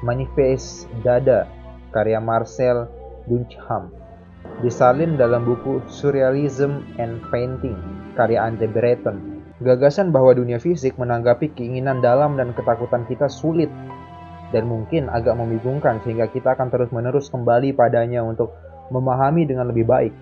Manifest 0.00 0.88
Dada 1.04 1.44
karya 1.92 2.22
Marcel 2.22 2.88
Duchamp 3.28 4.00
disalin 4.60 5.16
dalam 5.16 5.44
buku 5.44 5.84
Surrealism 5.88 6.84
and 7.00 7.20
Painting 7.28 7.76
karya 8.16 8.44
Andre 8.44 8.68
Breton. 8.68 9.16
Gagasan 9.60 10.08
bahwa 10.08 10.32
dunia 10.32 10.56
fisik 10.56 10.96
menanggapi 10.96 11.52
keinginan 11.52 12.00
dalam 12.00 12.40
dan 12.40 12.56
ketakutan 12.56 13.04
kita 13.04 13.28
sulit 13.28 13.68
dan 14.50 14.64
mungkin 14.66 15.12
agak 15.12 15.36
membingungkan 15.36 16.00
sehingga 16.00 16.32
kita 16.32 16.56
akan 16.56 16.72
terus-menerus 16.72 17.28
kembali 17.28 17.76
padanya 17.76 18.24
untuk 18.24 18.56
memahami 18.88 19.44
dengan 19.44 19.68
lebih 19.68 19.84
baik. 19.84 20.12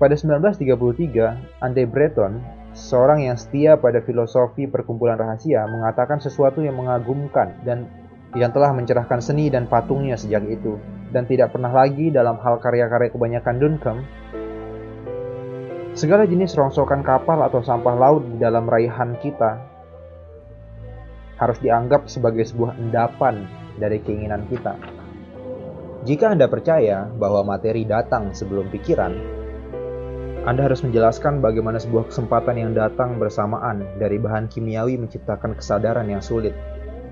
Pada 0.00 0.16
1933, 0.16 1.60
Andre 1.60 1.84
Breton, 1.84 2.40
seorang 2.72 3.26
yang 3.26 3.36
setia 3.36 3.76
pada 3.76 4.00
filosofi 4.00 4.64
perkumpulan 4.64 5.20
rahasia, 5.20 5.68
mengatakan 5.68 6.22
sesuatu 6.22 6.64
yang 6.64 6.80
mengagumkan 6.80 7.52
dan 7.68 7.84
yang 8.38 8.54
telah 8.54 8.70
mencerahkan 8.70 9.18
seni 9.18 9.50
dan 9.50 9.66
patungnya 9.66 10.14
sejak 10.14 10.46
itu, 10.46 10.78
dan 11.10 11.26
tidak 11.26 11.50
pernah 11.50 11.74
lagi 11.74 12.14
dalam 12.14 12.38
hal 12.38 12.62
karya-karya 12.62 13.10
kebanyakan 13.10 13.56
Duncombe, 13.58 14.06
segala 15.98 16.22
jenis 16.26 16.54
rongsokan 16.54 17.02
kapal 17.02 17.42
atau 17.42 17.58
sampah 17.58 17.96
laut 17.98 18.22
di 18.22 18.38
dalam 18.38 18.70
raihan 18.70 19.18
kita 19.18 19.58
harus 21.40 21.58
dianggap 21.58 22.06
sebagai 22.06 22.46
sebuah 22.46 22.78
endapan 22.78 23.48
dari 23.80 23.98
keinginan 23.98 24.46
kita. 24.46 24.76
Jika 26.06 26.32
Anda 26.32 26.46
percaya 26.48 27.08
bahwa 27.10 27.44
materi 27.44 27.84
datang 27.84 28.32
sebelum 28.32 28.70
pikiran, 28.72 29.12
Anda 30.48 30.64
harus 30.64 30.80
menjelaskan 30.80 31.44
bagaimana 31.44 31.76
sebuah 31.76 32.08
kesempatan 32.08 32.56
yang 32.56 32.72
datang 32.72 33.20
bersamaan 33.20 33.84
dari 34.00 34.16
bahan 34.16 34.48
kimiawi 34.48 34.96
menciptakan 34.96 35.52
kesadaran 35.52 36.08
yang 36.08 36.24
sulit 36.24 36.56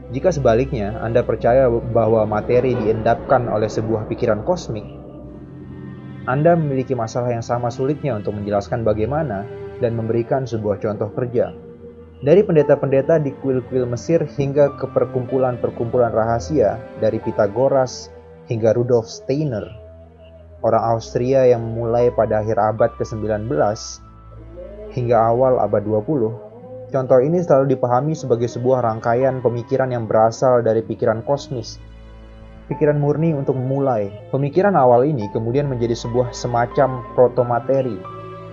jika 0.09 0.33
sebaliknya 0.33 0.97
Anda 1.05 1.21
percaya 1.21 1.69
bahwa 1.69 2.25
materi 2.25 2.73
diendapkan 2.73 3.45
oleh 3.45 3.69
sebuah 3.69 4.09
pikiran 4.09 4.41
kosmik, 4.41 4.85
Anda 6.25 6.57
memiliki 6.57 6.97
masalah 6.97 7.33
yang 7.37 7.45
sama 7.45 7.69
sulitnya 7.69 8.17
untuk 8.17 8.41
menjelaskan 8.41 8.89
bagaimana 8.89 9.45
dan 9.85 9.97
memberikan 10.01 10.49
sebuah 10.49 10.81
contoh 10.81 11.13
kerja. 11.13 11.53
Dari 12.19 12.43
pendeta-pendeta 12.43 13.23
di 13.23 13.31
kuil-kuil 13.31 13.87
Mesir 13.87 14.25
hingga 14.27 14.75
ke 14.81 14.91
perkumpulan-perkumpulan 14.91 16.11
rahasia 16.11 16.81
dari 16.99 17.23
Pitagoras 17.23 18.11
hingga 18.51 18.75
Rudolf 18.75 19.07
Steiner, 19.07 19.63
orang 20.65 20.99
Austria 20.99 21.47
yang 21.47 21.63
mulai 21.63 22.11
pada 22.11 22.43
akhir 22.43 22.59
abad 22.59 22.91
ke-19 22.97 23.47
hingga 24.97 25.17
awal 25.21 25.61
abad 25.63 25.85
20 25.85 26.48
Contoh 26.89 27.21
ini 27.21 27.45
selalu 27.45 27.77
dipahami 27.77 28.17
sebagai 28.17 28.49
sebuah 28.49 28.81
rangkaian 28.81 29.45
pemikiran 29.45 29.93
yang 29.93 30.09
berasal 30.09 30.65
dari 30.65 30.81
pikiran 30.81 31.21
kosmis, 31.21 31.77
pikiran 32.73 32.97
murni 32.97 33.37
untuk 33.37 33.61
memulai. 33.61 34.09
Pemikiran 34.33 34.73
awal 34.73 35.05
ini 35.05 35.29
kemudian 35.37 35.69
menjadi 35.69 35.93
sebuah 35.93 36.33
semacam 36.33 37.05
protomateri, 37.13 38.01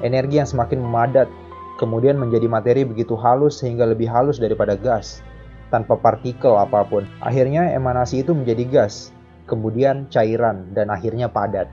energi 0.04 0.43
yang 0.43 0.52
semakin 0.52 0.84
memadat, 0.84 1.32
kemudian 1.80 2.19
menjadi 2.19 2.52
materi 2.52 2.84
begitu 2.84 3.15
halus 3.15 3.63
sehingga 3.63 3.88
lebih 3.88 4.12
halus 4.12 4.36
daripada 4.36 4.76
gas, 4.76 5.24
tanpa 5.71 5.95
partikel 5.95 6.60
apa 6.60 6.84
pun. 6.84 7.08
Akhirnya 7.24 7.71
emanasi 7.71 8.19
itu 8.19 8.36
menjadi 8.36 8.67
gas, 8.67 9.15
kemudian 9.48 10.12
cairan, 10.12 10.76
dan 10.76 10.91
akhirnya 10.91 11.32
padat. 11.32 11.71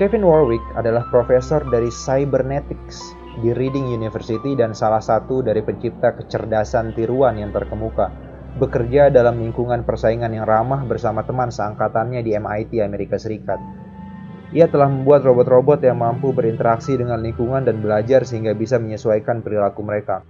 Kevin 0.00 0.24
Warwick 0.24 0.64
adalah 0.80 1.04
profesor 1.12 1.60
dari 1.68 1.92
cybernetics 1.92 3.23
di 3.42 3.50
Reading 3.50 3.90
University 3.90 4.54
dan 4.54 4.76
salah 4.76 5.02
satu 5.02 5.42
dari 5.42 5.64
pencipta 5.64 6.14
kecerdasan 6.14 6.94
tiruan 6.94 7.34
yang 7.40 7.50
terkemuka. 7.50 8.10
Bekerja 8.54 9.10
dalam 9.10 9.42
lingkungan 9.42 9.82
persaingan 9.82 10.30
yang 10.30 10.46
ramah 10.46 10.86
bersama 10.86 11.26
teman 11.26 11.50
seangkatannya 11.50 12.22
di 12.22 12.38
MIT 12.38 12.78
Amerika 12.78 13.18
Serikat. 13.18 13.58
Ia 14.54 14.70
telah 14.70 14.86
membuat 14.86 15.26
robot-robot 15.26 15.82
yang 15.82 15.98
mampu 15.98 16.30
berinteraksi 16.30 16.94
dengan 16.94 17.18
lingkungan 17.18 17.66
dan 17.66 17.82
belajar 17.82 18.22
sehingga 18.22 18.54
bisa 18.54 18.78
menyesuaikan 18.78 19.42
perilaku 19.42 19.82
mereka. 19.82 20.22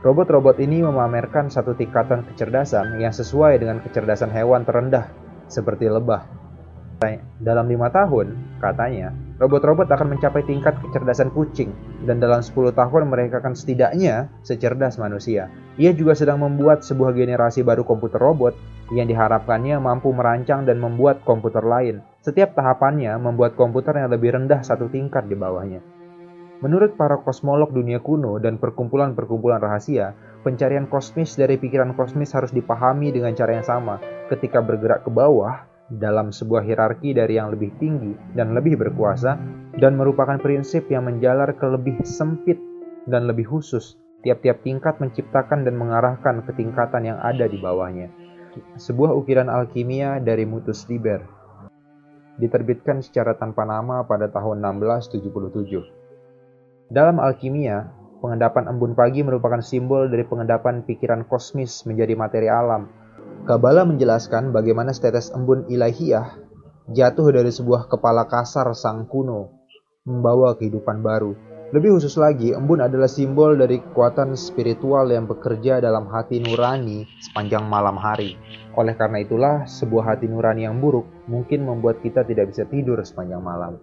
Robot-robot 0.00 0.56
ini 0.64 0.80
memamerkan 0.80 1.52
satu 1.52 1.76
tingkatan 1.76 2.24
kecerdasan 2.32 2.96
yang 2.96 3.12
sesuai 3.12 3.60
dengan 3.60 3.84
kecerdasan 3.84 4.32
hewan 4.32 4.64
terendah, 4.64 5.12
seperti 5.52 5.92
lebah. 5.92 6.24
Dalam 7.40 7.64
lima 7.64 7.88
tahun, 7.88 8.36
katanya, 8.60 9.08
robot-robot 9.40 9.88
akan 9.88 10.12
mencapai 10.12 10.44
tingkat 10.44 10.76
kecerdasan 10.84 11.32
kucing, 11.32 11.72
dan 12.04 12.20
dalam 12.20 12.44
10 12.44 12.76
tahun 12.76 13.08
mereka 13.08 13.40
akan 13.40 13.56
setidaknya 13.56 14.28
secerdas 14.44 15.00
manusia. 15.00 15.48
Ia 15.80 15.96
juga 15.96 16.12
sedang 16.12 16.44
membuat 16.44 16.84
sebuah 16.84 17.16
generasi 17.16 17.64
baru 17.64 17.88
komputer 17.88 18.20
robot 18.20 18.52
yang 18.92 19.08
diharapkannya 19.08 19.80
mampu 19.80 20.12
merancang 20.12 20.68
dan 20.68 20.76
membuat 20.76 21.24
komputer 21.24 21.64
lain. 21.64 22.04
Setiap 22.20 22.52
tahapannya 22.52 23.16
membuat 23.16 23.56
komputer 23.56 23.96
yang 23.96 24.12
lebih 24.12 24.36
rendah 24.36 24.60
satu 24.60 24.92
tingkat 24.92 25.24
di 25.24 25.40
bawahnya. 25.40 25.80
Menurut 26.60 27.00
para 27.00 27.16
kosmolog 27.24 27.72
dunia 27.72 28.04
kuno 28.04 28.36
dan 28.36 28.60
perkumpulan-perkumpulan 28.60 29.64
rahasia, 29.64 30.12
pencarian 30.44 30.84
kosmis 30.84 31.32
dari 31.32 31.56
pikiran 31.56 31.96
kosmis 31.96 32.36
harus 32.36 32.52
dipahami 32.52 33.08
dengan 33.08 33.32
cara 33.32 33.56
yang 33.56 33.64
sama. 33.64 33.96
Ketika 34.28 34.60
bergerak 34.60 35.08
ke 35.08 35.08
bawah, 35.08 35.69
dalam 35.90 36.30
sebuah 36.30 36.62
hierarki 36.62 37.10
dari 37.10 37.34
yang 37.34 37.50
lebih 37.50 37.74
tinggi 37.82 38.14
dan 38.38 38.54
lebih 38.54 38.78
berkuasa, 38.78 39.34
dan 39.74 39.98
merupakan 39.98 40.38
prinsip 40.38 40.86
yang 40.86 41.10
menjalar 41.10 41.50
ke 41.58 41.66
lebih 41.66 41.98
sempit 42.06 42.62
dan 43.10 43.26
lebih 43.26 43.50
khusus. 43.50 43.98
Tiap-tiap 44.22 44.62
tingkat 44.62 45.00
menciptakan 45.00 45.64
dan 45.66 45.74
mengarahkan 45.74 46.46
ke 46.46 46.52
tingkatan 46.54 47.08
yang 47.08 47.18
ada 47.18 47.48
di 47.48 47.58
bawahnya. 47.58 48.12
Sebuah 48.76 49.16
ukiran 49.16 49.48
alkimia 49.48 50.20
dari 50.20 50.44
Mutus 50.44 50.84
Liber. 50.86 51.24
Diterbitkan 52.36 53.00
secara 53.00 53.34
tanpa 53.34 53.64
nama 53.64 54.04
pada 54.04 54.28
tahun 54.28 54.60
1677. 54.60 56.92
Dalam 56.92 57.16
alkimia, 57.16 57.88
pengendapan 58.20 58.68
embun 58.68 58.92
pagi 58.92 59.24
merupakan 59.24 59.64
simbol 59.64 60.12
dari 60.12 60.28
pengendapan 60.28 60.84
pikiran 60.84 61.24
kosmis 61.24 61.88
menjadi 61.88 62.12
materi 62.18 62.52
alam 62.52 62.99
Kabala 63.48 63.88
menjelaskan 63.88 64.52
bagaimana 64.52 64.92
setetes 64.92 65.32
embun 65.32 65.64
ilahiyah 65.72 66.36
jatuh 66.92 67.32
dari 67.32 67.48
sebuah 67.48 67.88
kepala 67.88 68.28
kasar 68.28 68.68
sang 68.76 69.08
kuno, 69.08 69.48
membawa 70.04 70.58
kehidupan 70.58 71.00
baru. 71.00 71.32
Lebih 71.70 71.96
khusus 71.96 72.18
lagi, 72.18 72.50
embun 72.50 72.82
adalah 72.82 73.06
simbol 73.06 73.54
dari 73.54 73.78
kekuatan 73.78 74.34
spiritual 74.34 75.06
yang 75.06 75.30
bekerja 75.30 75.78
dalam 75.78 76.10
hati 76.10 76.42
nurani 76.42 77.06
sepanjang 77.22 77.62
malam 77.62 77.94
hari. 77.94 78.34
Oleh 78.74 78.98
karena 78.98 79.22
itulah, 79.22 79.64
sebuah 79.70 80.14
hati 80.14 80.26
nurani 80.26 80.66
yang 80.66 80.82
buruk 80.82 81.06
mungkin 81.30 81.62
membuat 81.62 82.02
kita 82.02 82.26
tidak 82.26 82.50
bisa 82.50 82.66
tidur 82.66 82.98
sepanjang 83.06 83.38
malam. 83.38 83.78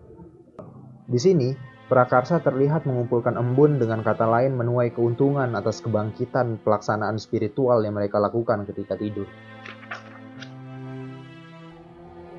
Di 1.08 1.15
sini, 1.15 1.56
Prakarsa 1.88 2.43
terlihat 2.43 2.84
mengumpulkan 2.84 3.39
embun 3.39 3.80
dengan 3.80 4.04
kata 4.04 4.28
lain 4.28 4.60
menuai 4.60 4.91
keuntungan 4.91 5.56
atas 5.56 5.80
kebangkitan 5.80 6.60
pelaksanaan 6.60 7.15
spiritual 7.15 7.80
yang 7.80 7.95
mereka 7.95 8.19
lakukan 8.19 8.67
ketika 8.67 9.00
tidur. 9.00 9.23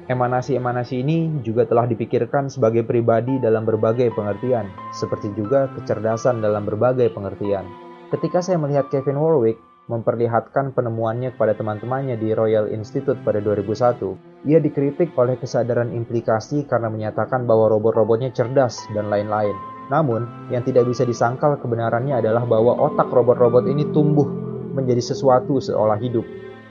Emanasi-emanasi 0.08 1.00
ini 1.00 1.40
juga 1.40 1.64
telah 1.64 1.88
dipikirkan 1.88 2.52
sebagai 2.52 2.84
pribadi 2.84 3.40
dalam 3.40 3.64
berbagai 3.64 4.12
pengertian, 4.12 4.68
seperti 4.92 5.32
juga 5.32 5.72
kecerdasan 5.80 6.44
dalam 6.44 6.68
berbagai 6.68 7.08
pengertian. 7.12 7.64
Ketika 8.12 8.44
saya 8.44 8.60
melihat 8.60 8.92
Kevin 8.92 9.16
Warwick 9.16 9.60
memperlihatkan 9.88 10.76
penemuannya 10.76 11.34
kepada 11.34 11.56
teman-temannya 11.56 12.20
di 12.20 12.36
Royal 12.36 12.68
Institute 12.68 13.16
pada 13.24 13.40
2001, 13.40 14.44
ia 14.44 14.60
dikritik 14.60 15.16
oleh 15.16 15.40
kesadaran 15.40 15.90
implikasi 15.90 16.68
karena 16.68 16.92
menyatakan 16.92 17.48
bahwa 17.48 17.72
robot-robotnya 17.72 18.30
cerdas 18.30 18.78
dan 18.92 19.08
lain-lain. 19.08 19.56
Namun, 19.88 20.52
yang 20.52 20.62
tidak 20.68 20.84
bisa 20.84 21.08
disangkal 21.08 21.56
kebenarannya 21.56 22.20
adalah 22.20 22.44
bahwa 22.44 22.76
otak 22.76 23.08
robot-robot 23.08 23.64
ini 23.64 23.88
tumbuh 23.90 24.28
menjadi 24.76 25.00
sesuatu 25.00 25.56
seolah 25.58 25.96
hidup, 25.96 26.28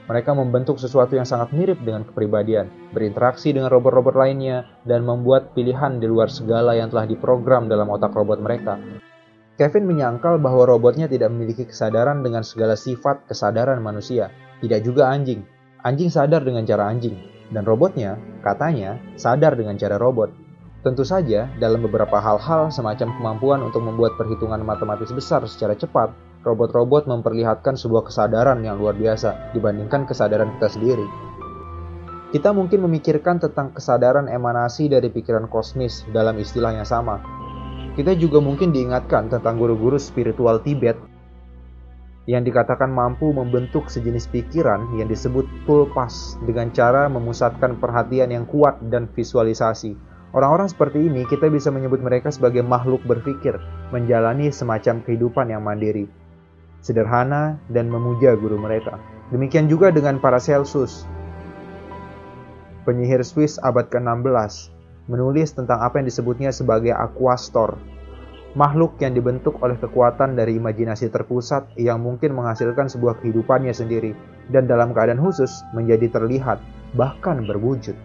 mereka 0.08 0.32
membentuk 0.32 0.80
sesuatu 0.80 1.20
yang 1.20 1.28
sangat 1.28 1.52
mirip 1.52 1.84
dengan 1.84 2.00
kepribadian, 2.08 2.72
berinteraksi 2.96 3.52
dengan 3.52 3.68
robot-robot 3.68 4.16
lainnya, 4.16 4.64
dan 4.88 5.04
membuat 5.04 5.52
pilihan 5.52 6.00
di 6.00 6.08
luar 6.08 6.32
segala 6.32 6.72
yang 6.72 6.88
telah 6.88 7.04
diprogram 7.04 7.68
dalam 7.68 7.92
otak 7.92 8.16
robot 8.16 8.40
mereka. 8.40 8.80
Kevin 9.58 9.90
menyangkal 9.90 10.38
bahwa 10.38 10.70
robotnya 10.70 11.10
tidak 11.10 11.34
memiliki 11.34 11.66
kesadaran 11.66 12.22
dengan 12.22 12.46
segala 12.46 12.78
sifat 12.78 13.26
kesadaran 13.26 13.82
manusia, 13.82 14.30
tidak 14.62 14.86
juga 14.86 15.10
anjing. 15.10 15.42
Anjing 15.82 16.14
sadar 16.14 16.46
dengan 16.46 16.62
cara 16.62 16.86
anjing, 16.86 17.18
dan 17.50 17.66
robotnya, 17.66 18.22
katanya, 18.46 19.02
sadar 19.18 19.58
dengan 19.58 19.74
cara 19.74 19.98
robot. 19.98 20.30
Tentu 20.86 21.02
saja, 21.02 21.50
dalam 21.58 21.82
beberapa 21.82 22.22
hal-hal 22.22 22.70
semacam 22.70 23.10
kemampuan 23.18 23.60
untuk 23.66 23.82
membuat 23.82 24.14
perhitungan 24.14 24.62
matematis 24.62 25.10
besar 25.10 25.42
secara 25.50 25.74
cepat, 25.74 26.14
robot-robot 26.46 27.10
memperlihatkan 27.10 27.74
sebuah 27.74 28.06
kesadaran 28.06 28.62
yang 28.62 28.78
luar 28.78 28.94
biasa 28.94 29.58
dibandingkan 29.58 30.06
kesadaran 30.06 30.54
kita 30.54 30.70
sendiri. 30.70 31.06
Kita 32.30 32.54
mungkin 32.54 32.86
memikirkan 32.86 33.42
tentang 33.42 33.74
kesadaran 33.74 34.30
emanasi 34.30 34.86
dari 34.86 35.10
pikiran 35.10 35.50
kosmis 35.50 36.06
dalam 36.14 36.38
istilah 36.38 36.78
yang 36.78 36.86
sama. 36.86 37.18
Kita 37.98 38.14
juga 38.14 38.38
mungkin 38.38 38.70
diingatkan 38.70 39.26
tentang 39.26 39.58
guru-guru 39.58 39.98
spiritual 39.98 40.62
Tibet 40.62 40.94
yang 42.30 42.46
dikatakan 42.46 42.94
mampu 42.94 43.34
membentuk 43.34 43.90
sejenis 43.90 44.30
pikiran 44.30 44.94
yang 44.94 45.10
disebut 45.10 45.42
tulpas 45.66 46.38
dengan 46.46 46.70
cara 46.70 47.10
memusatkan 47.10 47.74
perhatian 47.82 48.30
yang 48.30 48.46
kuat 48.46 48.78
dan 48.86 49.10
visualisasi. 49.10 49.98
Orang-orang 50.30 50.70
seperti 50.70 51.10
ini 51.10 51.26
kita 51.26 51.50
bisa 51.50 51.74
menyebut 51.74 51.98
mereka 51.98 52.30
sebagai 52.30 52.62
makhluk 52.62 53.02
berpikir, 53.02 53.58
menjalani 53.90 54.54
semacam 54.54 55.02
kehidupan 55.02 55.50
yang 55.50 55.66
mandiri 55.66 56.06
sederhana, 56.80 57.58
dan 57.70 57.90
memuja 57.90 58.38
guru 58.38 58.58
mereka. 58.58 58.98
Demikian 59.34 59.68
juga 59.68 59.92
dengan 59.92 60.22
para 60.22 60.40
Celsus. 60.40 61.04
Penyihir 62.88 63.20
Swiss 63.20 63.60
abad 63.60 63.92
ke-16 63.92 64.77
menulis 65.08 65.56
tentang 65.56 65.80
apa 65.80 65.98
yang 65.98 66.06
disebutnya 66.06 66.52
sebagai 66.52 66.92
aquastor, 66.92 67.80
makhluk 68.54 68.96
yang 69.00 69.16
dibentuk 69.16 69.56
oleh 69.60 69.76
kekuatan 69.80 70.36
dari 70.36 70.56
imajinasi 70.60 71.08
terpusat 71.08 71.74
yang 71.80 72.00
mungkin 72.00 72.36
menghasilkan 72.36 72.92
sebuah 72.92 73.20
kehidupannya 73.24 73.72
sendiri 73.72 74.12
dan 74.52 74.68
dalam 74.68 74.92
keadaan 74.92 75.20
khusus 75.20 75.64
menjadi 75.72 76.08
terlihat, 76.12 76.60
bahkan 76.96 77.44
berwujud. 77.44 77.96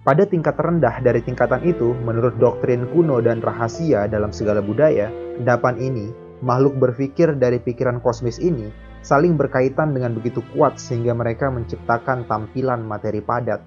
Pada 0.00 0.24
tingkat 0.24 0.56
rendah 0.56 0.96
dari 1.04 1.20
tingkatan 1.20 1.60
itu, 1.60 1.92
menurut 1.92 2.40
doktrin 2.40 2.88
kuno 2.88 3.20
dan 3.20 3.44
rahasia 3.44 4.08
dalam 4.08 4.32
segala 4.32 4.64
budaya, 4.64 5.12
endapan 5.36 5.76
ini 5.76 6.08
makhluk 6.40 6.80
berpikir 6.80 7.36
dari 7.36 7.60
pikiran 7.60 8.00
kosmis 8.00 8.40
ini 8.40 8.72
saling 9.00 9.36
berkaitan 9.36 9.92
dengan 9.96 10.16
begitu 10.16 10.44
kuat 10.52 10.76
sehingga 10.76 11.12
mereka 11.16 11.48
menciptakan 11.52 12.24
tampilan 12.28 12.80
materi 12.84 13.20
padat. 13.20 13.60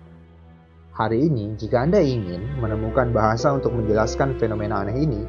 Hari 0.93 1.25
ini, 1.25 1.57
jika 1.57 1.89
Anda 1.89 2.05
ingin 2.05 2.61
menemukan 2.61 3.09
bahasa 3.17 3.49
untuk 3.49 3.73
menjelaskan 3.73 4.37
fenomena 4.37 4.85
aneh 4.85 4.93
ini, 5.01 5.25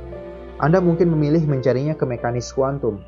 Anda 0.60 0.76
mungkin 0.76 1.08
memilih 1.08 1.40
mencarinya 1.48 1.96
ke 1.96 2.04
mekanis 2.04 2.52
kuantum. 2.52 3.00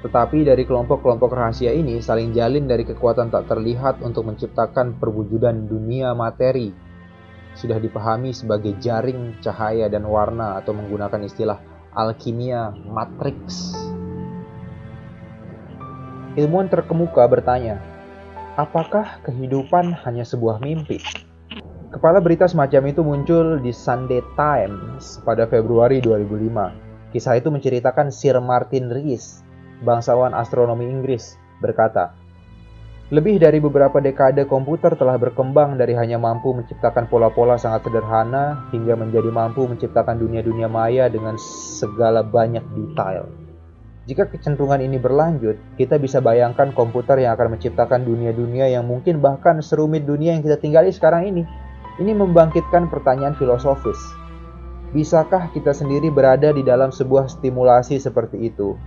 Tetapi 0.00 0.48
dari 0.48 0.64
kelompok-kelompok 0.64 1.28
rahasia 1.28 1.76
ini 1.76 2.00
saling 2.00 2.32
jalin 2.32 2.64
dari 2.64 2.80
kekuatan 2.88 3.28
tak 3.28 3.44
terlihat 3.44 4.00
untuk 4.00 4.24
menciptakan 4.24 4.96
perwujudan 4.96 5.68
dunia 5.68 6.16
materi. 6.16 6.72
Sudah 7.52 7.76
dipahami 7.76 8.32
sebagai 8.32 8.80
jaring, 8.80 9.36
cahaya, 9.44 9.92
dan 9.92 10.08
warna 10.08 10.56
atau 10.56 10.72
menggunakan 10.72 11.28
istilah 11.28 11.60
alkimia 11.92 12.72
matrix. 12.88 13.76
Ilmuwan 16.40 16.72
terkemuka 16.72 17.28
bertanya, 17.28 17.97
apakah 18.58 19.22
kehidupan 19.22 19.94
hanya 20.02 20.26
sebuah 20.26 20.58
mimpi? 20.58 20.98
Kepala 21.94 22.18
berita 22.20 22.44
semacam 22.50 22.90
itu 22.90 23.00
muncul 23.00 23.62
di 23.62 23.70
Sunday 23.72 24.20
Times 24.34 25.22
pada 25.22 25.46
Februari 25.46 26.02
2005. 26.02 27.14
Kisah 27.14 27.40
itu 27.40 27.48
menceritakan 27.48 28.12
Sir 28.12 28.36
Martin 28.42 28.92
Rees, 28.92 29.40
bangsawan 29.86 30.36
astronomi 30.36 30.84
Inggris, 30.84 31.40
berkata, 31.64 32.12
lebih 33.08 33.40
dari 33.40 33.56
beberapa 33.56 34.04
dekade 34.04 34.44
komputer 34.44 34.92
telah 34.92 35.16
berkembang 35.16 35.80
dari 35.80 35.96
hanya 35.96 36.20
mampu 36.20 36.52
menciptakan 36.52 37.08
pola-pola 37.08 37.56
sangat 37.56 37.88
sederhana 37.88 38.68
hingga 38.68 39.00
menjadi 39.00 39.32
mampu 39.32 39.64
menciptakan 39.64 40.20
dunia-dunia 40.20 40.68
maya 40.68 41.08
dengan 41.08 41.40
segala 41.80 42.20
banyak 42.20 42.60
detail. 42.76 43.47
Jika 44.08 44.24
kecenderungan 44.24 44.80
ini 44.80 44.96
berlanjut, 44.96 45.60
kita 45.76 46.00
bisa 46.00 46.24
bayangkan 46.24 46.72
komputer 46.72 47.20
yang 47.20 47.36
akan 47.36 47.60
menciptakan 47.60 48.08
dunia-dunia 48.08 48.64
yang 48.72 48.88
mungkin 48.88 49.20
bahkan 49.20 49.60
serumit 49.60 50.08
dunia 50.08 50.32
yang 50.32 50.40
kita 50.40 50.56
tinggali 50.56 50.88
sekarang 50.88 51.28
ini. 51.28 51.44
Ini 52.00 52.16
membangkitkan 52.16 52.88
pertanyaan 52.88 53.36
filosofis. 53.36 54.00
Bisakah 54.96 55.52
kita 55.52 55.76
sendiri 55.76 56.08
berada 56.08 56.56
di 56.56 56.64
dalam 56.64 56.88
sebuah 56.88 57.28
stimulasi 57.28 58.00
seperti 58.00 58.48
itu? 58.48 58.80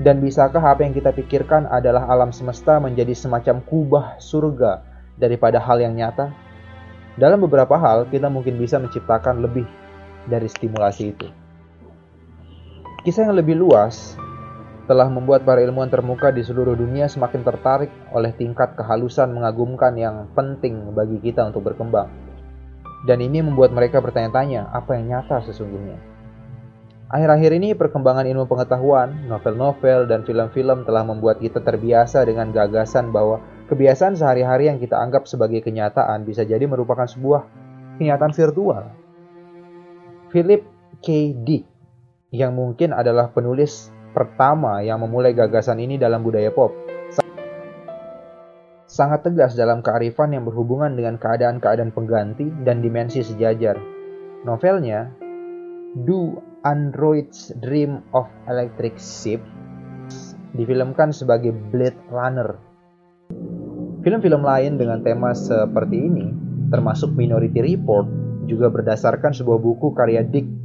Dan 0.00 0.24
bisakah 0.24 0.72
apa 0.72 0.88
yang 0.88 0.96
kita 0.96 1.12
pikirkan 1.12 1.68
adalah 1.68 2.08
alam 2.08 2.32
semesta 2.32 2.80
menjadi 2.80 3.12
semacam 3.12 3.60
kubah 3.60 4.16
surga 4.16 4.88
daripada 5.20 5.60
hal 5.60 5.84
yang 5.84 5.92
nyata? 5.92 6.32
Dalam 7.20 7.44
beberapa 7.44 7.76
hal, 7.76 8.08
kita 8.08 8.32
mungkin 8.32 8.56
bisa 8.56 8.80
menciptakan 8.80 9.44
lebih 9.44 9.68
dari 10.32 10.48
stimulasi 10.48 11.12
itu. 11.12 11.41
Kisah 13.02 13.26
yang 13.26 13.34
lebih 13.34 13.58
luas 13.58 14.14
telah 14.86 15.10
membuat 15.10 15.42
para 15.42 15.58
ilmuwan 15.58 15.90
termuka 15.90 16.30
di 16.30 16.46
seluruh 16.46 16.78
dunia 16.78 17.10
semakin 17.10 17.42
tertarik 17.42 17.90
oleh 18.14 18.30
tingkat 18.30 18.78
kehalusan 18.78 19.34
mengagumkan 19.34 19.98
yang 19.98 20.30
penting 20.38 20.94
bagi 20.94 21.18
kita 21.18 21.42
untuk 21.50 21.66
berkembang. 21.66 22.06
Dan 23.02 23.18
ini 23.18 23.42
membuat 23.42 23.74
mereka 23.74 23.98
bertanya-tanya 23.98 24.70
apa 24.70 24.94
yang 24.94 25.10
nyata 25.18 25.42
sesungguhnya. 25.42 25.98
Akhir-akhir 27.10 27.50
ini 27.58 27.74
perkembangan 27.74 28.22
ilmu 28.22 28.46
pengetahuan, 28.46 29.26
novel-novel, 29.26 30.06
dan 30.06 30.22
film-film 30.22 30.86
telah 30.86 31.02
membuat 31.02 31.42
kita 31.42 31.58
terbiasa 31.58 32.22
dengan 32.22 32.54
gagasan 32.54 33.10
bahwa 33.10 33.42
kebiasaan 33.66 34.14
sehari-hari 34.14 34.70
yang 34.70 34.78
kita 34.78 34.94
anggap 34.94 35.26
sebagai 35.26 35.58
kenyataan 35.66 36.22
bisa 36.22 36.46
jadi 36.46 36.62
merupakan 36.70 37.10
sebuah 37.10 37.50
kenyataan 37.98 38.30
virtual. 38.30 38.94
Philip 40.30 40.62
K. 41.02 41.34
Dick, 41.42 41.71
yang 42.32 42.56
mungkin 42.56 42.96
adalah 42.96 43.28
penulis 43.28 43.92
pertama 44.16 44.80
yang 44.80 45.04
memulai 45.04 45.36
gagasan 45.36 45.84
ini 45.84 46.00
dalam 46.00 46.24
budaya 46.24 46.48
pop, 46.48 46.72
sangat 48.88 49.28
tegas 49.28 49.52
dalam 49.52 49.84
kearifan 49.84 50.32
yang 50.32 50.48
berhubungan 50.48 50.96
dengan 50.96 51.20
keadaan-keadaan 51.20 51.92
pengganti 51.92 52.48
dan 52.64 52.80
dimensi 52.80 53.20
sejajar. 53.20 53.76
Novelnya, 54.48 55.12
Do 55.92 56.40
Android's 56.64 57.52
Dream 57.60 58.00
of 58.16 58.32
Electric 58.48 58.96
Sheep 58.96 59.44
difilmkan 60.56 61.12
sebagai 61.12 61.52
Blade 61.52 62.00
Runner. 62.08 62.56
Film-film 64.02 64.40
lain 64.40 64.80
dengan 64.80 65.04
tema 65.04 65.36
seperti 65.36 65.96
ini, 66.00 66.26
termasuk 66.72 67.12
Minority 67.12 67.60
Report, 67.60 68.08
juga 68.48 68.72
berdasarkan 68.72 69.36
sebuah 69.36 69.60
buku 69.62 69.94
karya 69.94 70.26
Dick 70.26 70.61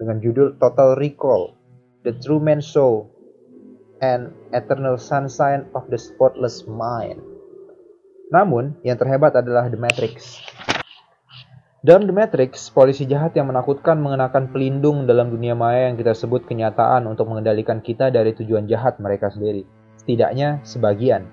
dengan 0.00 0.16
judul 0.16 0.56
Total 0.56 0.96
Recall, 0.96 1.52
The 2.08 2.16
Truman 2.16 2.64
Show, 2.64 3.12
and 4.00 4.32
Eternal 4.56 4.96
Sunshine 4.96 5.68
of 5.76 5.84
the 5.92 6.00
Spotless 6.00 6.64
Mind. 6.64 7.20
Namun, 8.32 8.80
yang 8.80 8.96
terhebat 8.96 9.36
adalah 9.36 9.68
The 9.68 9.76
Matrix. 9.76 10.40
Dalam 11.84 12.08
The 12.08 12.16
Matrix, 12.16 12.72
polisi 12.72 13.04
jahat 13.04 13.36
yang 13.36 13.52
menakutkan 13.52 14.00
mengenakan 14.00 14.48
pelindung 14.48 15.04
dalam 15.04 15.28
dunia 15.28 15.52
maya 15.52 15.92
yang 15.92 16.00
kita 16.00 16.16
sebut 16.16 16.48
kenyataan 16.48 17.04
untuk 17.04 17.28
mengendalikan 17.28 17.84
kita 17.84 18.08
dari 18.08 18.32
tujuan 18.32 18.64
jahat 18.68 18.96
mereka 19.04 19.28
sendiri. 19.28 19.68
Setidaknya 20.00 20.64
sebagian. 20.64 21.28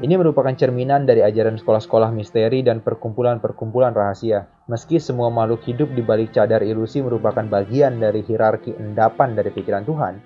Ini 0.00 0.16
merupakan 0.16 0.54
cerminan 0.56 1.04
dari 1.04 1.20
ajaran 1.20 1.60
sekolah-sekolah 1.60 2.10
misteri 2.10 2.64
dan 2.64 2.80
perkumpulan-perkumpulan 2.80 3.92
rahasia. 3.92 4.48
Meski 4.70 5.02
semua 5.02 5.34
makhluk 5.34 5.66
hidup 5.66 5.90
di 5.98 6.02
balik 6.06 6.30
cadar 6.30 6.62
ilusi 6.62 7.02
merupakan 7.02 7.42
bagian 7.42 7.98
dari 7.98 8.22
hierarki 8.22 8.70
endapan 8.78 9.34
dari 9.34 9.50
pikiran 9.50 9.82
Tuhan, 9.82 10.22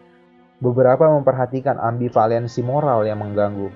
beberapa 0.61 1.09
memperhatikan 1.09 1.81
ambivalensi 1.81 2.61
moral 2.61 3.09
yang 3.09 3.25
mengganggu. 3.25 3.73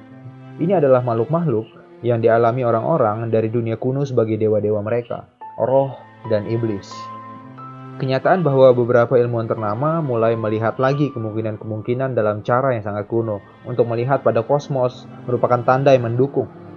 Ini 0.61 0.77
adalah 0.77 1.01
makhluk-makhluk 1.01 1.65
yang 2.05 2.21
dialami 2.21 2.69
orang-orang 2.69 3.33
dari 3.33 3.49
dunia 3.49 3.81
kuno 3.81 4.05
sebagai 4.05 4.37
dewa-dewa 4.37 4.85
mereka, 4.85 5.25
roh 5.57 5.97
dan 6.29 6.45
iblis. 6.45 6.93
Kenyataan 7.97 8.45
bahwa 8.45 8.69
beberapa 8.77 9.17
ilmuwan 9.17 9.49
ternama 9.49 10.05
mulai 10.05 10.37
melihat 10.37 10.77
lagi 10.77 11.09
kemungkinan-kemungkinan 11.17 12.13
dalam 12.13 12.45
cara 12.45 12.77
yang 12.77 12.85
sangat 12.85 13.09
kuno 13.09 13.41
untuk 13.65 13.89
melihat 13.89 14.21
pada 14.21 14.45
kosmos 14.45 15.09
merupakan 15.25 15.65
tanda 15.65 15.97
yang 15.97 16.13
mendukung. 16.13 16.68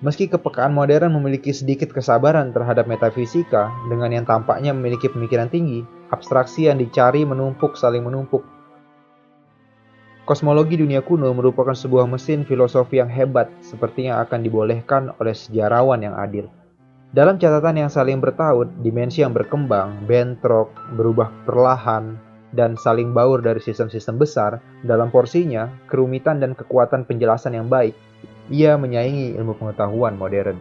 Meski 0.00 0.32
kepekaan 0.32 0.72
modern 0.72 1.12
memiliki 1.12 1.52
sedikit 1.52 1.92
kesabaran 1.92 2.56
terhadap 2.56 2.88
metafisika 2.88 3.68
dengan 3.92 4.08
yang 4.08 4.24
tampaknya 4.24 4.72
memiliki 4.72 5.12
pemikiran 5.12 5.52
tinggi, 5.52 5.84
abstraksi 6.08 6.72
yang 6.72 6.80
dicari 6.80 7.28
menumpuk 7.28 7.76
saling 7.76 8.00
menumpuk 8.00 8.40
Kosmologi 10.30 10.78
dunia 10.78 11.02
kuno 11.02 11.26
merupakan 11.34 11.74
sebuah 11.74 12.06
mesin 12.06 12.46
filosofi 12.46 13.02
yang 13.02 13.10
hebat 13.10 13.50
seperti 13.66 14.06
yang 14.06 14.22
akan 14.22 14.46
dibolehkan 14.46 15.10
oleh 15.18 15.34
sejarawan 15.34 16.06
yang 16.06 16.14
adil. 16.14 16.46
Dalam 17.10 17.34
catatan 17.42 17.82
yang 17.82 17.90
saling 17.90 18.22
bertaut, 18.22 18.70
dimensi 18.78 19.26
yang 19.26 19.34
berkembang, 19.34 20.06
bentrok, 20.06 20.70
berubah 20.94 21.34
perlahan, 21.42 22.14
dan 22.54 22.78
saling 22.78 23.10
baur 23.10 23.42
dari 23.42 23.58
sistem-sistem 23.58 24.22
besar, 24.22 24.62
dalam 24.86 25.10
porsinya, 25.10 25.66
kerumitan 25.90 26.38
dan 26.38 26.54
kekuatan 26.54 27.10
penjelasan 27.10 27.58
yang 27.58 27.66
baik, 27.66 27.98
ia 28.48 28.80
menyaingi 28.80 29.36
ilmu 29.36 29.58
pengetahuan 29.60 30.16
modern. 30.16 30.56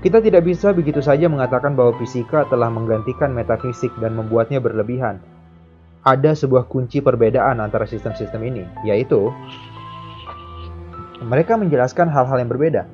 Kita 0.00 0.24
tidak 0.24 0.48
bisa 0.48 0.72
begitu 0.72 1.04
saja 1.04 1.28
mengatakan 1.28 1.76
bahwa 1.76 1.92
fisika 2.00 2.48
telah 2.48 2.72
menggantikan 2.72 3.36
metafisik 3.36 3.92
dan 4.00 4.16
membuatnya 4.16 4.56
berlebihan, 4.56 5.20
ada 6.00 6.32
sebuah 6.32 6.64
kunci 6.72 7.04
perbedaan 7.04 7.60
antara 7.60 7.84
sistem-sistem 7.84 8.40
ini, 8.48 8.64
yaitu 8.88 9.28
mereka 11.20 11.60
menjelaskan 11.60 12.08
hal-hal 12.08 12.40
yang 12.40 12.48
berbeda. 12.48 12.88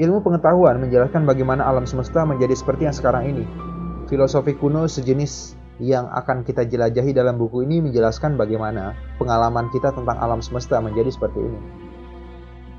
Ilmu 0.00 0.24
pengetahuan 0.24 0.80
menjelaskan 0.80 1.28
bagaimana 1.28 1.68
alam 1.68 1.84
semesta 1.84 2.24
menjadi 2.24 2.56
seperti 2.56 2.88
yang 2.88 2.96
sekarang 2.96 3.36
ini. 3.36 3.44
Filosofi 4.08 4.56
kuno 4.56 4.88
sejenis 4.88 5.56
yang 5.76 6.08
akan 6.08 6.40
kita 6.48 6.64
jelajahi 6.64 7.12
dalam 7.12 7.36
buku 7.36 7.68
ini 7.68 7.84
menjelaskan 7.84 8.40
bagaimana 8.40 8.96
pengalaman 9.20 9.68
kita 9.68 9.92
tentang 9.92 10.16
alam 10.16 10.40
semesta 10.40 10.80
menjadi 10.80 11.12
seperti 11.12 11.44
ini. 11.44 11.60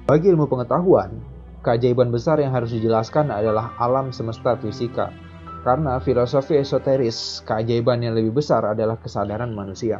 Bagi 0.07 0.31
ilmu 0.31 0.47
pengetahuan, 0.47 1.19
keajaiban 1.67 2.15
besar 2.15 2.39
yang 2.39 2.55
harus 2.55 2.71
dijelaskan 2.71 3.27
adalah 3.27 3.75
alam 3.75 4.15
semesta 4.15 4.55
fisika, 4.55 5.11
karena 5.67 5.99
filosofi 5.99 6.55
esoteris, 6.55 7.43
keajaiban 7.43 7.99
yang 7.99 8.15
lebih 8.15 8.39
besar 8.39 8.63
adalah 8.71 8.95
kesadaran 9.03 9.51
manusia. 9.51 9.99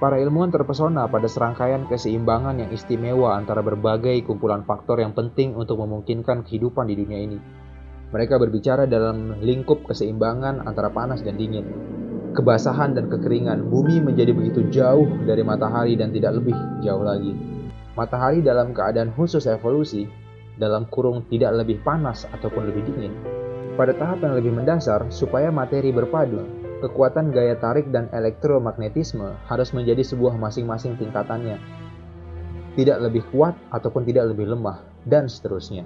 Para 0.00 0.16
ilmuwan 0.16 0.48
terpesona 0.48 1.12
pada 1.12 1.28
serangkaian 1.28 1.84
keseimbangan 1.92 2.64
yang 2.64 2.70
istimewa 2.72 3.36
antara 3.36 3.60
berbagai 3.60 4.24
kumpulan 4.24 4.64
faktor 4.64 5.04
yang 5.04 5.12
penting 5.12 5.60
untuk 5.60 5.84
memungkinkan 5.84 6.48
kehidupan 6.48 6.88
di 6.88 6.96
dunia 6.96 7.20
ini. 7.20 7.38
Mereka 8.16 8.40
berbicara 8.40 8.88
dalam 8.88 9.44
lingkup 9.44 9.84
keseimbangan 9.92 10.64
antara 10.64 10.88
panas 10.88 11.20
dan 11.20 11.36
dingin. 11.36 11.68
Kebasahan 12.32 12.96
dan 12.96 13.12
kekeringan, 13.12 13.68
bumi 13.68 14.00
menjadi 14.00 14.32
begitu 14.32 14.72
jauh 14.72 15.04
dari 15.28 15.44
matahari 15.44 16.00
dan 16.00 16.16
tidak 16.16 16.40
lebih 16.40 16.56
jauh 16.80 17.04
lagi. 17.04 17.60
Matahari 17.92 18.40
dalam 18.40 18.72
keadaan 18.72 19.12
khusus 19.12 19.44
evolusi, 19.44 20.08
dalam 20.56 20.88
kurung 20.88 21.28
tidak 21.28 21.52
lebih 21.60 21.80
panas 21.84 22.24
ataupun 22.32 22.72
lebih 22.72 22.88
dingin, 22.88 23.12
pada 23.76 23.96
tahap 23.96 24.20
yang 24.20 24.36
lebih 24.36 24.52
mendasar, 24.52 25.04
supaya 25.08 25.48
materi 25.48 25.92
berpadu, 25.92 26.44
kekuatan 26.84 27.32
gaya 27.32 27.56
tarik 27.56 27.88
dan 27.88 28.08
elektromagnetisme 28.12 29.32
harus 29.48 29.72
menjadi 29.72 30.04
sebuah 30.04 30.36
masing-masing 30.36 30.96
tingkatannya. 31.00 31.56
Tidak 32.76 32.98
lebih 33.00 33.24
kuat 33.32 33.52
ataupun 33.72 34.08
tidak 34.08 34.32
lebih 34.32 34.52
lemah, 34.52 34.80
dan 35.08 35.28
seterusnya. 35.28 35.84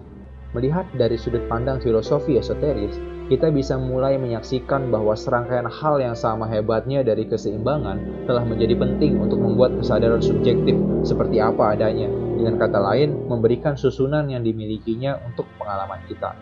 Melihat 0.54 0.86
dari 0.94 1.18
sudut 1.18 1.42
pandang 1.50 1.82
filosofi 1.82 2.38
esoteris, 2.38 2.94
kita 3.26 3.50
bisa 3.50 3.74
mulai 3.74 4.14
menyaksikan 4.22 4.86
bahwa 4.86 5.18
serangkaian 5.18 5.66
hal 5.66 5.98
yang 5.98 6.14
sama 6.14 6.46
hebatnya 6.46 7.02
dari 7.02 7.26
keseimbangan 7.26 8.26
telah 8.30 8.46
menjadi 8.46 8.78
penting 8.78 9.18
untuk 9.18 9.42
membuat 9.42 9.74
kesadaran 9.82 10.22
subjektif 10.22 10.78
seperti 11.02 11.42
apa 11.42 11.74
adanya. 11.74 12.06
Dengan 12.06 12.54
kata 12.54 12.78
lain, 12.78 13.26
memberikan 13.26 13.74
susunan 13.74 14.30
yang 14.30 14.46
dimilikinya 14.46 15.18
untuk 15.26 15.50
pengalaman 15.58 15.98
kita. 16.06 16.38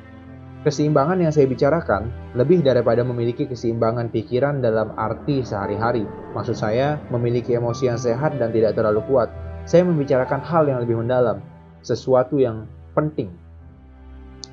Keseimbangan 0.64 1.20
yang 1.20 1.33
saya 1.33 1.49
bicarakan 1.49 2.09
lebih 2.37 2.64
daripada 2.64 3.05
memiliki 3.05 3.44
keseimbangan 3.49 4.09
pikiran 4.12 4.61
dalam 4.61 4.92
arti 4.97 5.44
sehari-hari. 5.44 6.05
Maksud 6.37 6.57
saya, 6.57 7.01
memiliki 7.09 7.57
emosi 7.57 7.88
yang 7.88 8.01
sehat 8.01 8.37
dan 8.37 8.53
tidak 8.53 8.77
terlalu 8.77 9.05
kuat. 9.09 9.29
Saya 9.64 9.85
membicarakan 9.88 10.40
hal 10.44 10.68
yang 10.68 10.81
lebih 10.85 11.01
mendalam, 11.01 11.40
sesuatu 11.81 12.40
yang 12.40 12.68
penting. 12.92 13.43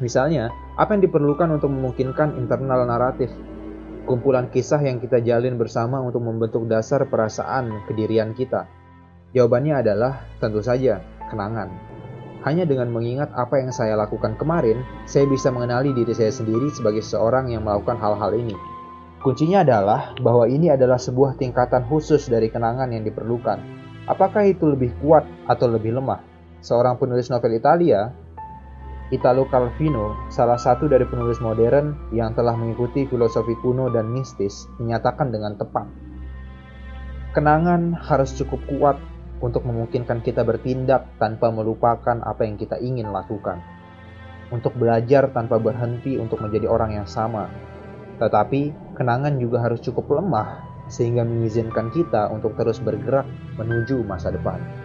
Misalnya, 0.01 0.49
apa 0.81 0.97
yang 0.97 1.05
diperlukan 1.05 1.61
untuk 1.61 1.69
memungkinkan 1.69 2.35
internal 2.41 2.89
naratif, 2.89 3.29
kumpulan 4.09 4.49
kisah 4.49 4.81
yang 4.81 4.97
kita 4.97 5.21
jalin 5.21 5.61
bersama 5.61 6.01
untuk 6.01 6.25
membentuk 6.25 6.65
dasar 6.65 7.05
perasaan 7.05 7.85
kedirian 7.85 8.33
kita. 8.33 8.65
Jawabannya 9.31 9.85
adalah 9.85 10.25
tentu 10.41 10.59
saja 10.59 10.99
kenangan. 11.29 11.69
Hanya 12.41 12.65
dengan 12.65 12.89
mengingat 12.89 13.29
apa 13.37 13.61
yang 13.61 13.69
saya 13.69 13.93
lakukan 13.93 14.33
kemarin, 14.41 14.81
saya 15.05 15.29
bisa 15.29 15.53
mengenali 15.53 15.93
diri 15.93 16.09
saya 16.17 16.33
sendiri 16.33 16.73
sebagai 16.73 17.05
seorang 17.05 17.53
yang 17.53 17.61
melakukan 17.61 18.01
hal-hal 18.01 18.33
ini. 18.33 18.57
Kuncinya 19.21 19.61
adalah 19.61 20.17
bahwa 20.17 20.49
ini 20.49 20.73
adalah 20.73 20.97
sebuah 20.97 21.37
tingkatan 21.37 21.85
khusus 21.85 22.25
dari 22.25 22.49
kenangan 22.49 22.89
yang 22.89 23.05
diperlukan. 23.05 23.61
Apakah 24.09 24.49
itu 24.49 24.65
lebih 24.65 24.97
kuat 24.97 25.29
atau 25.45 25.69
lebih 25.69 25.93
lemah? 25.93 26.25
Seorang 26.65 26.97
penulis 26.97 27.29
novel 27.29 27.53
Italia, 27.53 28.09
Italo 29.11 29.43
Calvino, 29.51 30.15
salah 30.31 30.55
satu 30.55 30.87
dari 30.87 31.03
penulis 31.03 31.43
modern 31.43 32.15
yang 32.15 32.31
telah 32.31 32.55
mengikuti 32.55 33.03
filosofi 33.03 33.59
kuno 33.59 33.91
dan 33.91 34.07
mistis, 34.07 34.71
menyatakan 34.79 35.35
dengan 35.35 35.59
tepat. 35.59 35.83
Kenangan 37.35 37.91
harus 37.91 38.31
cukup 38.39 38.63
kuat 38.71 38.97
untuk 39.43 39.67
memungkinkan 39.67 40.23
kita 40.23 40.47
bertindak 40.47 41.11
tanpa 41.19 41.51
melupakan 41.51 42.23
apa 42.23 42.47
yang 42.47 42.55
kita 42.55 42.79
ingin 42.79 43.11
lakukan, 43.11 43.59
untuk 44.47 44.71
belajar 44.79 45.27
tanpa 45.35 45.59
berhenti 45.59 46.15
untuk 46.15 46.39
menjadi 46.39 46.71
orang 46.71 46.95
yang 46.95 47.07
sama. 47.07 47.51
Tetapi, 48.15 48.95
kenangan 48.95 49.35
juga 49.43 49.59
harus 49.59 49.83
cukup 49.83 50.07
lemah 50.07 50.63
sehingga 50.87 51.27
mengizinkan 51.27 51.91
kita 51.91 52.31
untuk 52.31 52.55
terus 52.55 52.79
bergerak 52.79 53.27
menuju 53.59 54.07
masa 54.07 54.31
depan. 54.31 54.80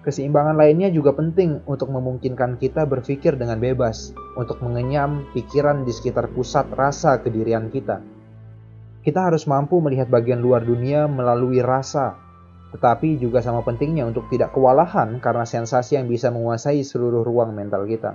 Keseimbangan 0.00 0.56
lainnya 0.56 0.88
juga 0.88 1.12
penting 1.12 1.60
untuk 1.68 1.92
memungkinkan 1.92 2.56
kita 2.56 2.88
berpikir 2.88 3.36
dengan 3.36 3.60
bebas, 3.60 4.16
untuk 4.40 4.64
mengenyam 4.64 5.28
pikiran 5.36 5.84
di 5.84 5.92
sekitar 5.92 6.32
pusat 6.32 6.72
rasa 6.72 7.20
kedirian 7.20 7.68
kita. 7.68 8.00
Kita 9.04 9.28
harus 9.28 9.44
mampu 9.44 9.80
melihat 9.84 10.08
bagian 10.08 10.40
luar 10.40 10.64
dunia 10.64 11.04
melalui 11.04 11.60
rasa 11.60 12.30
tetapi 12.70 13.18
juga 13.18 13.42
sama 13.42 13.66
pentingnya 13.66 14.06
untuk 14.06 14.30
tidak 14.30 14.54
kewalahan 14.54 15.18
karena 15.18 15.42
sensasi 15.42 15.98
yang 15.98 16.06
bisa 16.06 16.30
menguasai 16.30 16.86
seluruh 16.86 17.26
ruang 17.26 17.50
mental 17.50 17.82
kita. 17.86 18.14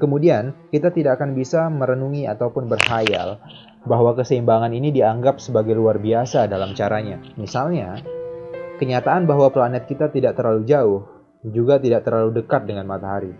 Kemudian, 0.00 0.56
kita 0.74 0.90
tidak 0.90 1.22
akan 1.22 1.38
bisa 1.38 1.70
merenungi 1.70 2.26
ataupun 2.26 2.66
berhayal 2.66 3.38
bahwa 3.86 4.16
keseimbangan 4.16 4.74
ini 4.74 4.90
dianggap 4.90 5.38
sebagai 5.38 5.76
luar 5.76 6.02
biasa 6.02 6.50
dalam 6.50 6.74
caranya. 6.74 7.20
Misalnya, 7.38 8.00
kenyataan 8.84 9.24
bahwa 9.24 9.48
planet 9.48 9.88
kita 9.88 10.12
tidak 10.12 10.36
terlalu 10.36 10.68
jauh, 10.68 11.00
juga 11.40 11.80
tidak 11.80 12.04
terlalu 12.04 12.44
dekat 12.44 12.68
dengan 12.68 12.84
matahari. 12.84 13.32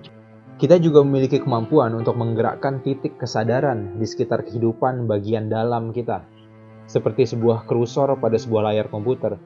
Kita 0.56 0.80
juga 0.80 1.04
memiliki 1.04 1.36
kemampuan 1.36 1.92
untuk 1.92 2.16
menggerakkan 2.16 2.80
titik 2.80 3.20
kesadaran 3.20 4.00
di 4.00 4.06
sekitar 4.08 4.48
kehidupan 4.48 5.04
bagian 5.04 5.52
dalam 5.52 5.92
kita, 5.92 6.24
seperti 6.88 7.28
sebuah 7.28 7.68
kursor 7.68 8.16
pada 8.16 8.40
sebuah 8.40 8.72
layar 8.72 8.88
komputer 8.88 9.36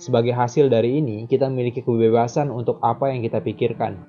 sebagai 0.00 0.32
hasil 0.32 0.72
dari 0.72 0.96
ini, 0.96 1.28
kita 1.28 1.52
memiliki 1.52 1.84
kebebasan 1.84 2.48
untuk 2.48 2.80
apa 2.80 3.12
yang 3.12 3.20
kita 3.20 3.44
pikirkan. 3.44 4.00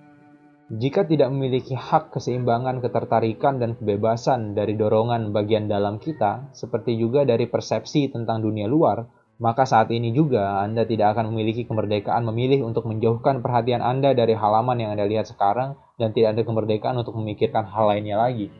Jika 0.71 1.03
tidak 1.03 1.27
memiliki 1.35 1.75
hak 1.75 2.15
keseimbangan 2.15 2.79
ketertarikan 2.79 3.59
dan 3.59 3.75
kebebasan 3.75 4.55
dari 4.55 4.79
dorongan 4.79 5.35
bagian 5.35 5.67
dalam 5.67 5.99
kita, 5.99 6.47
seperti 6.55 6.95
juga 6.95 7.27
dari 7.27 7.43
persepsi 7.43 8.07
tentang 8.07 8.39
dunia 8.39 8.71
luar, 8.71 9.03
maka 9.41 9.65
saat 9.65 9.89
ini 9.89 10.13
juga 10.13 10.61
Anda 10.61 10.85
tidak 10.85 11.17
akan 11.17 11.33
memiliki 11.33 11.65
kemerdekaan 11.65 12.29
memilih 12.29 12.61
untuk 12.61 12.85
menjauhkan 12.85 13.41
perhatian 13.41 13.81
Anda 13.81 14.13
dari 14.13 14.37
halaman 14.37 14.77
yang 14.77 14.93
Anda 14.93 15.09
lihat 15.09 15.33
sekarang 15.33 15.81
dan 15.97 16.13
tidak 16.13 16.37
ada 16.37 16.41
kemerdekaan 16.45 17.01
untuk 17.01 17.17
memikirkan 17.17 17.65
hal 17.65 17.89
lainnya 17.89 18.21
lagi. 18.21 18.53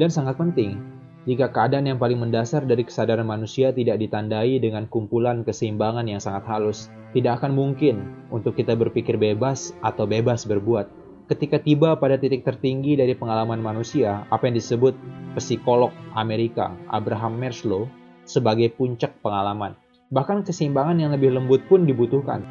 Dan 0.00 0.08
sangat 0.08 0.40
penting, 0.40 0.80
jika 1.28 1.52
keadaan 1.52 1.92
yang 1.92 2.00
paling 2.00 2.16
mendasar 2.16 2.64
dari 2.64 2.88
kesadaran 2.88 3.28
manusia 3.28 3.68
tidak 3.68 4.00
ditandai 4.00 4.56
dengan 4.64 4.88
kumpulan 4.88 5.44
keseimbangan 5.44 6.08
yang 6.08 6.24
sangat 6.24 6.48
halus, 6.48 6.88
tidak 7.12 7.44
akan 7.44 7.52
mungkin 7.52 8.24
untuk 8.32 8.56
kita 8.56 8.72
berpikir 8.72 9.20
bebas 9.20 9.76
atau 9.84 10.08
bebas 10.08 10.48
berbuat. 10.48 10.88
Ketika 11.28 11.60
tiba 11.60 12.00
pada 12.00 12.16
titik 12.16 12.48
tertinggi 12.48 12.96
dari 12.96 13.12
pengalaman 13.12 13.60
manusia, 13.60 14.24
apa 14.32 14.48
yang 14.48 14.56
disebut 14.56 14.96
psikolog 15.36 15.92
Amerika 16.16 16.72
Abraham 16.88 17.36
Maslow 17.36 17.90
sebagai 18.26 18.74
puncak 18.74 19.16
pengalaman. 19.24 19.78
Bahkan 20.12 20.44
keseimbangan 20.44 21.00
yang 21.00 21.10
lebih 21.14 21.34
lembut 21.34 21.64
pun 21.66 21.86
dibutuhkan. 21.88 22.42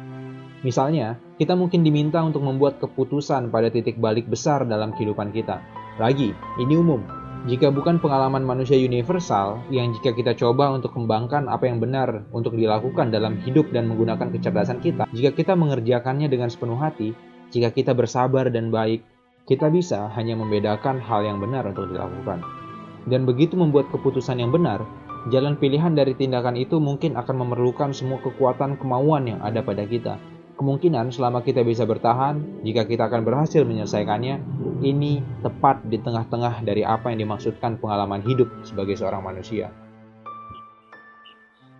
Misalnya, 0.64 1.20
kita 1.36 1.54
mungkin 1.54 1.84
diminta 1.84 2.18
untuk 2.24 2.42
membuat 2.42 2.80
keputusan 2.80 3.52
pada 3.52 3.70
titik 3.70 4.00
balik 4.00 4.26
besar 4.26 4.64
dalam 4.64 4.90
kehidupan 4.96 5.30
kita. 5.30 5.62
Lagi, 6.00 6.32
ini 6.58 6.74
umum. 6.74 7.00
Jika 7.46 7.70
bukan 7.70 8.02
pengalaman 8.02 8.42
manusia 8.42 8.74
universal 8.74 9.62
yang 9.70 9.94
jika 9.94 10.10
kita 10.10 10.34
coba 10.34 10.74
untuk 10.74 10.90
kembangkan 10.98 11.46
apa 11.46 11.70
yang 11.70 11.78
benar 11.78 12.26
untuk 12.34 12.58
dilakukan 12.58 13.14
dalam 13.14 13.38
hidup 13.46 13.70
dan 13.70 13.86
menggunakan 13.86 14.34
kecerdasan 14.34 14.82
kita, 14.82 15.06
jika 15.14 15.30
kita 15.30 15.54
mengerjakannya 15.54 16.26
dengan 16.26 16.50
sepenuh 16.50 16.74
hati, 16.74 17.14
jika 17.54 17.70
kita 17.70 17.94
bersabar 17.94 18.50
dan 18.50 18.74
baik, 18.74 19.06
kita 19.46 19.70
bisa 19.70 20.10
hanya 20.18 20.34
membedakan 20.34 20.98
hal 20.98 21.22
yang 21.22 21.38
benar 21.38 21.62
untuk 21.70 21.86
dilakukan. 21.86 22.42
Dan 23.06 23.22
begitu 23.22 23.54
membuat 23.54 23.94
keputusan 23.94 24.42
yang 24.42 24.50
benar, 24.50 24.82
Jalan 25.26 25.58
pilihan 25.58 25.90
dari 25.90 26.14
tindakan 26.14 26.54
itu 26.54 26.78
mungkin 26.78 27.18
akan 27.18 27.42
memerlukan 27.42 27.90
semua 27.90 28.22
kekuatan 28.22 28.78
kemauan 28.78 29.26
yang 29.26 29.42
ada 29.42 29.58
pada 29.58 29.82
kita. 29.82 30.22
Kemungkinan 30.54 31.10
selama 31.10 31.42
kita 31.42 31.66
bisa 31.66 31.82
bertahan, 31.82 32.62
jika 32.62 32.86
kita 32.86 33.10
akan 33.10 33.26
berhasil 33.26 33.66
menyelesaikannya, 33.66 34.38
ini 34.86 35.20
tepat 35.42 35.82
di 35.90 35.98
tengah-tengah 35.98 36.62
dari 36.62 36.86
apa 36.86 37.10
yang 37.10 37.26
dimaksudkan 37.26 37.74
pengalaman 37.82 38.22
hidup 38.22 38.46
sebagai 38.62 38.94
seorang 38.94 39.26
manusia. 39.26 39.74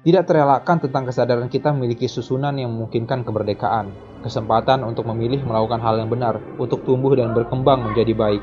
Tidak 0.03 0.23
terelakkan 0.27 0.83
tentang 0.83 1.07
kesadaran 1.07 1.47
kita 1.47 1.71
memiliki 1.71 2.11
susunan 2.11 2.55
yang 2.59 2.75
memungkinkan 2.75 3.23
kemerdekaan, 3.23 3.95
kesempatan 4.27 4.83
untuk 4.83 5.07
memilih 5.07 5.47
melakukan 5.47 5.79
hal 5.83 6.03
yang 6.03 6.11
benar, 6.11 6.43
untuk 6.59 6.83
tumbuh 6.83 7.15
dan 7.15 7.31
berkembang 7.31 7.91
menjadi 7.91 8.11
baik, 8.11 8.43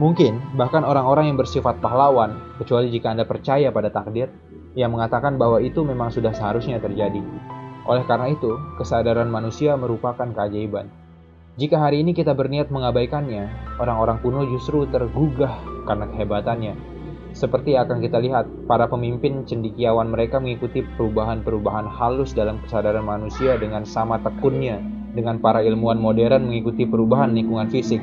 Mungkin 0.00 0.56
bahkan 0.56 0.80
orang-orang 0.80 1.28
yang 1.28 1.36
bersifat 1.36 1.76
pahlawan, 1.84 2.56
kecuali 2.56 2.88
jika 2.88 3.12
Anda 3.12 3.28
percaya 3.28 3.68
pada 3.68 3.92
takdir, 3.92 4.32
yang 4.72 4.96
mengatakan 4.96 5.36
bahwa 5.36 5.60
itu 5.60 5.84
memang 5.84 6.08
sudah 6.08 6.32
seharusnya 6.32 6.80
terjadi. 6.80 7.20
Oleh 7.84 8.08
karena 8.08 8.32
itu, 8.32 8.56
kesadaran 8.80 9.28
manusia 9.28 9.76
merupakan 9.76 10.24
keajaiban. 10.24 10.88
Jika 11.60 11.76
hari 11.76 12.00
ini 12.00 12.16
kita 12.16 12.32
berniat 12.32 12.72
mengabaikannya, 12.72 13.76
orang-orang 13.76 14.24
kuno 14.24 14.48
justru 14.48 14.88
tergugah 14.88 15.60
karena 15.84 16.08
kehebatannya. 16.08 16.74
Seperti 17.36 17.76
akan 17.76 18.00
kita 18.00 18.24
lihat, 18.24 18.48
para 18.64 18.88
pemimpin 18.88 19.44
cendikiawan 19.44 20.08
mereka 20.08 20.40
mengikuti 20.40 20.80
perubahan-perubahan 20.96 21.84
halus 21.84 22.32
dalam 22.32 22.56
kesadaran 22.64 23.04
manusia 23.04 23.60
dengan 23.60 23.84
sama 23.84 24.16
tekunnya 24.24 24.80
dengan 25.12 25.42
para 25.42 25.60
ilmuwan 25.60 25.98
modern 25.98 26.48
mengikuti 26.48 26.86
perubahan 26.86 27.34
lingkungan 27.34 27.66
fisik 27.66 27.98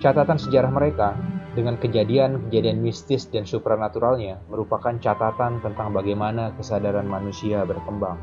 Catatan 0.00 0.40
sejarah 0.40 0.72
mereka 0.72 1.12
dengan 1.52 1.76
kejadian-kejadian 1.76 2.80
mistis 2.80 3.28
dan 3.28 3.44
supranaturalnya 3.44 4.40
merupakan 4.48 4.96
catatan 4.96 5.60
tentang 5.60 5.92
bagaimana 5.92 6.56
kesadaran 6.56 7.04
manusia 7.04 7.68
berkembang. 7.68 8.16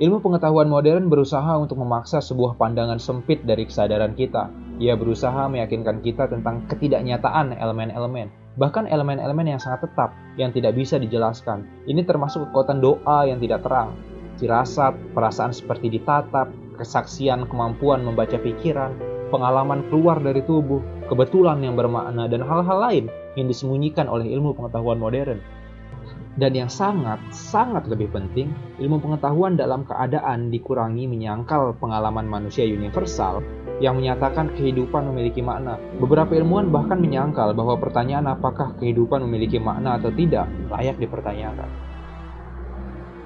Ilmu 0.00 0.24
pengetahuan 0.24 0.72
modern 0.72 1.12
berusaha 1.12 1.54
untuk 1.60 1.78
memaksa 1.78 2.18
sebuah 2.24 2.56
pandangan 2.56 2.96
sempit 2.96 3.44
dari 3.44 3.68
kesadaran 3.68 4.16
kita. 4.16 4.48
Ia 4.80 4.96
berusaha 4.96 5.46
meyakinkan 5.52 6.00
kita 6.00 6.32
tentang 6.32 6.64
ketidaknyataan 6.66 7.54
elemen-elemen, 7.54 8.32
bahkan 8.56 8.88
elemen-elemen 8.88 9.54
yang 9.54 9.60
sangat 9.60 9.86
tetap 9.86 10.16
yang 10.40 10.50
tidak 10.50 10.74
bisa 10.74 10.96
dijelaskan. 10.96 11.68
Ini 11.84 12.02
termasuk 12.08 12.50
kekuatan 12.50 12.80
doa 12.80 13.28
yang 13.28 13.38
tidak 13.38 13.62
terang, 13.62 13.94
firasat, 14.40 14.96
perasaan 15.14 15.54
seperti 15.54 15.92
ditatap, 15.94 16.63
kesaksian 16.76 17.46
kemampuan 17.46 18.02
membaca 18.02 18.36
pikiran, 18.38 18.94
pengalaman 19.30 19.86
keluar 19.90 20.18
dari 20.20 20.42
tubuh, 20.46 20.82
kebetulan 21.10 21.62
yang 21.62 21.74
bermakna, 21.74 22.30
dan 22.30 22.42
hal-hal 22.42 22.78
lain 22.78 23.04
yang 23.34 23.46
disembunyikan 23.50 24.06
oleh 24.06 24.30
ilmu 24.30 24.54
pengetahuan 24.54 24.98
modern. 24.98 25.42
Dan 26.34 26.50
yang 26.50 26.66
sangat, 26.66 27.22
sangat 27.30 27.86
lebih 27.86 28.10
penting, 28.10 28.50
ilmu 28.82 28.98
pengetahuan 28.98 29.54
dalam 29.54 29.86
keadaan 29.86 30.50
dikurangi 30.50 31.06
menyangkal 31.06 31.78
pengalaman 31.78 32.26
manusia 32.26 32.66
universal 32.66 33.38
yang 33.78 33.98
menyatakan 33.98 34.50
kehidupan 34.54 35.14
memiliki 35.14 35.42
makna. 35.42 35.78
Beberapa 36.02 36.34
ilmuwan 36.34 36.74
bahkan 36.74 36.98
menyangkal 36.98 37.54
bahwa 37.54 37.78
pertanyaan 37.78 38.26
apakah 38.34 38.74
kehidupan 38.82 39.22
memiliki 39.26 39.62
makna 39.62 39.98
atau 39.98 40.10
tidak 40.10 40.50
layak 40.74 40.98
dipertanyakan. 40.98 41.83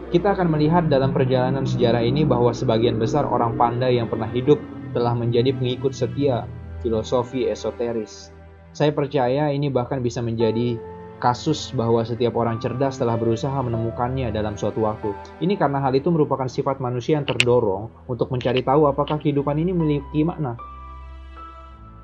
Kita 0.08 0.32
akan 0.32 0.48
melihat 0.56 0.88
dalam 0.88 1.12
perjalanan 1.12 1.68
sejarah 1.68 2.00
ini 2.00 2.24
bahwa 2.24 2.48
sebagian 2.56 2.96
besar 2.96 3.28
orang 3.28 3.60
pandai 3.60 4.00
yang 4.00 4.08
pernah 4.08 4.24
hidup 4.32 4.56
telah 4.96 5.12
menjadi 5.12 5.52
pengikut 5.52 5.92
setia 5.92 6.48
filosofi 6.80 7.44
esoteris. 7.44 8.32
Saya 8.72 8.88
percaya 8.96 9.52
ini 9.52 9.68
bahkan 9.68 10.00
bisa 10.00 10.24
menjadi 10.24 10.80
kasus 11.20 11.76
bahwa 11.76 12.00
setiap 12.08 12.40
orang 12.40 12.56
cerdas 12.56 12.96
telah 12.96 13.20
berusaha 13.20 13.52
menemukannya 13.60 14.32
dalam 14.32 14.56
suatu 14.56 14.88
waktu. 14.88 15.12
Ini 15.44 15.60
karena 15.60 15.84
hal 15.84 15.92
itu 15.92 16.08
merupakan 16.08 16.48
sifat 16.48 16.80
manusia 16.80 17.20
yang 17.20 17.28
terdorong 17.28 18.08
untuk 18.08 18.32
mencari 18.32 18.64
tahu 18.64 18.88
apakah 18.88 19.20
kehidupan 19.20 19.60
ini 19.60 19.76
memiliki 19.76 20.24
makna. 20.24 20.56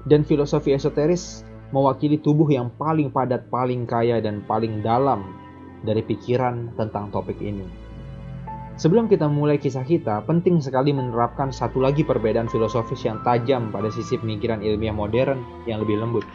Dan 0.04 0.28
filosofi 0.28 0.76
esoteris 0.76 1.40
mewakili 1.72 2.20
tubuh 2.20 2.52
yang 2.52 2.68
paling 2.76 3.08
padat, 3.08 3.48
paling 3.48 3.88
kaya, 3.88 4.20
dan 4.20 4.44
paling 4.44 4.84
dalam 4.84 5.24
dari 5.80 6.04
pikiran 6.04 6.76
tentang 6.76 7.08
topik 7.08 7.40
ini. 7.40 7.83
Sebelum 8.74 9.06
kita 9.06 9.30
mulai 9.30 9.54
kisah 9.54 9.86
kita, 9.86 10.26
penting 10.26 10.58
sekali 10.58 10.90
menerapkan 10.90 11.54
satu 11.54 11.78
lagi 11.78 12.02
perbedaan 12.02 12.50
filosofis 12.50 13.06
yang 13.06 13.22
tajam 13.22 13.70
pada 13.70 13.86
sisi 13.86 14.18
pemikiran 14.18 14.66
ilmiah 14.66 14.90
modern 14.90 15.46
yang 15.70 15.78
lebih 15.78 16.02
lembut. 16.02 16.26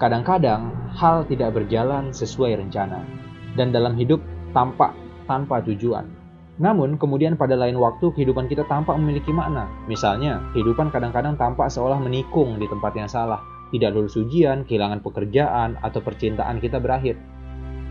Kadang-kadang 0.00 0.72
hal 0.96 1.28
tidak 1.28 1.60
berjalan 1.60 2.08
sesuai 2.08 2.56
rencana, 2.56 3.04
dan 3.52 3.68
dalam 3.68 4.00
hidup 4.00 4.24
tampak 4.56 4.96
tanpa 5.28 5.60
tujuan. 5.68 6.08
Namun, 6.56 6.96
kemudian 6.96 7.36
pada 7.36 7.52
lain 7.52 7.76
waktu 7.76 8.08
kehidupan 8.08 8.48
kita 8.48 8.64
tampak 8.64 8.96
memiliki 8.96 9.28
makna. 9.28 9.68
Misalnya, 9.92 10.40
kehidupan 10.56 10.88
kadang-kadang 10.88 11.36
tampak 11.36 11.68
seolah 11.68 12.00
menikung 12.00 12.56
di 12.56 12.64
tempat 12.64 12.96
yang 12.96 13.06
salah, 13.06 13.44
tidak 13.68 13.92
lulus 13.92 14.16
ujian, 14.16 14.64
kehilangan 14.64 15.04
pekerjaan, 15.04 15.76
atau 15.84 16.00
percintaan 16.00 16.58
kita 16.58 16.80
berakhir. 16.80 17.20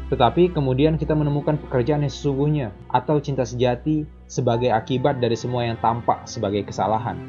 Tetapi 0.07 0.55
kemudian 0.55 0.95
kita 0.95 1.11
menemukan 1.11 1.59
pekerjaan 1.59 2.03
yang 2.03 2.13
sesungguhnya 2.13 2.71
atau 2.87 3.19
cinta 3.19 3.43
sejati 3.43 4.07
sebagai 4.23 4.71
akibat 4.71 5.19
dari 5.19 5.35
semua 5.35 5.67
yang 5.67 5.75
tampak 5.83 6.23
sebagai 6.23 6.63
kesalahan. 6.63 7.19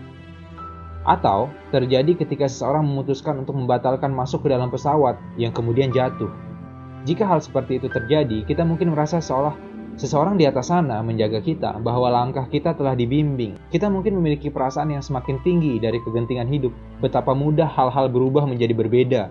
Atau 1.02 1.50
terjadi 1.74 2.14
ketika 2.14 2.46
seseorang 2.46 2.86
memutuskan 2.86 3.42
untuk 3.42 3.58
membatalkan 3.58 4.14
masuk 4.14 4.46
ke 4.46 4.54
dalam 4.54 4.70
pesawat 4.70 5.18
yang 5.34 5.50
kemudian 5.50 5.90
jatuh. 5.90 6.30
Jika 7.02 7.26
hal 7.26 7.42
seperti 7.42 7.82
itu 7.82 7.88
terjadi, 7.90 8.44
kita 8.46 8.62
mungkin 8.62 8.94
merasa 8.94 9.18
seolah 9.18 9.56
seseorang 9.98 10.38
di 10.38 10.46
atas 10.46 10.70
sana 10.70 11.02
menjaga 11.02 11.42
kita 11.42 11.82
bahwa 11.82 12.06
langkah 12.14 12.46
kita 12.46 12.78
telah 12.78 12.94
dibimbing. 12.94 13.58
Kita 13.74 13.90
mungkin 13.90 14.14
memiliki 14.22 14.54
perasaan 14.54 14.94
yang 14.94 15.02
semakin 15.02 15.42
tinggi 15.42 15.82
dari 15.82 15.98
kegentingan 15.98 16.46
hidup. 16.46 16.70
Betapa 17.02 17.34
mudah 17.34 17.66
hal-hal 17.66 18.06
berubah 18.06 18.46
menjadi 18.46 18.74
berbeda 18.76 19.22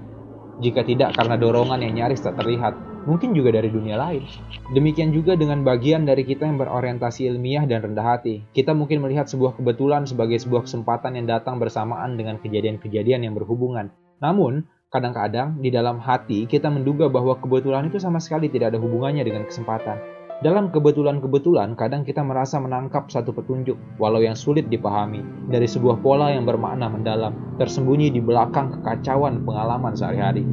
jika 0.57 0.81
tidak 0.81 1.13
karena 1.15 1.37
dorongan 1.37 1.79
yang 1.85 1.93
nyaris 2.03 2.25
tak 2.25 2.35
terlihat 2.41 2.73
mungkin 3.07 3.31
juga 3.31 3.55
dari 3.55 3.71
dunia 3.71 3.95
lain. 3.95 4.27
Demikian 4.75 5.15
juga 5.15 5.39
dengan 5.39 5.63
bagian 5.63 6.03
dari 6.03 6.27
kita 6.27 6.43
yang 6.43 6.59
berorientasi 6.59 7.31
ilmiah 7.31 7.63
dan 7.63 7.81
rendah 7.81 8.19
hati. 8.19 8.43
Kita 8.51 8.75
mungkin 8.75 8.99
melihat 8.99 9.31
sebuah 9.31 9.55
kebetulan 9.55 10.03
sebagai 10.03 10.37
sebuah 10.37 10.67
kesempatan 10.67 11.15
yang 11.15 11.25
datang 11.25 11.57
bersamaan 11.57 12.19
dengan 12.19 12.37
kejadian-kejadian 12.43 13.23
yang 13.23 13.33
berhubungan. 13.33 13.89
Namun, 14.19 14.67
kadang-kadang 14.91 15.63
di 15.63 15.71
dalam 15.71 16.03
hati 16.03 16.45
kita 16.45 16.67
menduga 16.67 17.07
bahwa 17.07 17.39
kebetulan 17.39 17.87
itu 17.87 17.97
sama 17.97 18.19
sekali 18.19 18.51
tidak 18.51 18.75
ada 18.75 18.79
hubungannya 18.83 19.23
dengan 19.23 19.47
kesempatan. 19.47 19.97
Dalam 20.37 20.69
kebetulan-kebetulan, 20.69 21.73
kadang 21.73 22.05
kita 22.05 22.21
merasa 22.21 22.61
menangkap 22.61 23.09
satu 23.09 23.33
petunjuk, 23.33 23.73
walau 23.97 24.21
yang 24.21 24.37
sulit 24.37 24.69
dipahami, 24.69 25.25
dari 25.49 25.65
sebuah 25.65 25.97
pola 26.05 26.29
yang 26.29 26.45
bermakna 26.45 26.85
mendalam, 26.93 27.57
tersembunyi 27.57 28.13
di 28.13 28.21
belakang 28.21 28.69
kekacauan 28.69 29.41
pengalaman 29.41 29.97
sehari-hari. 29.97 30.45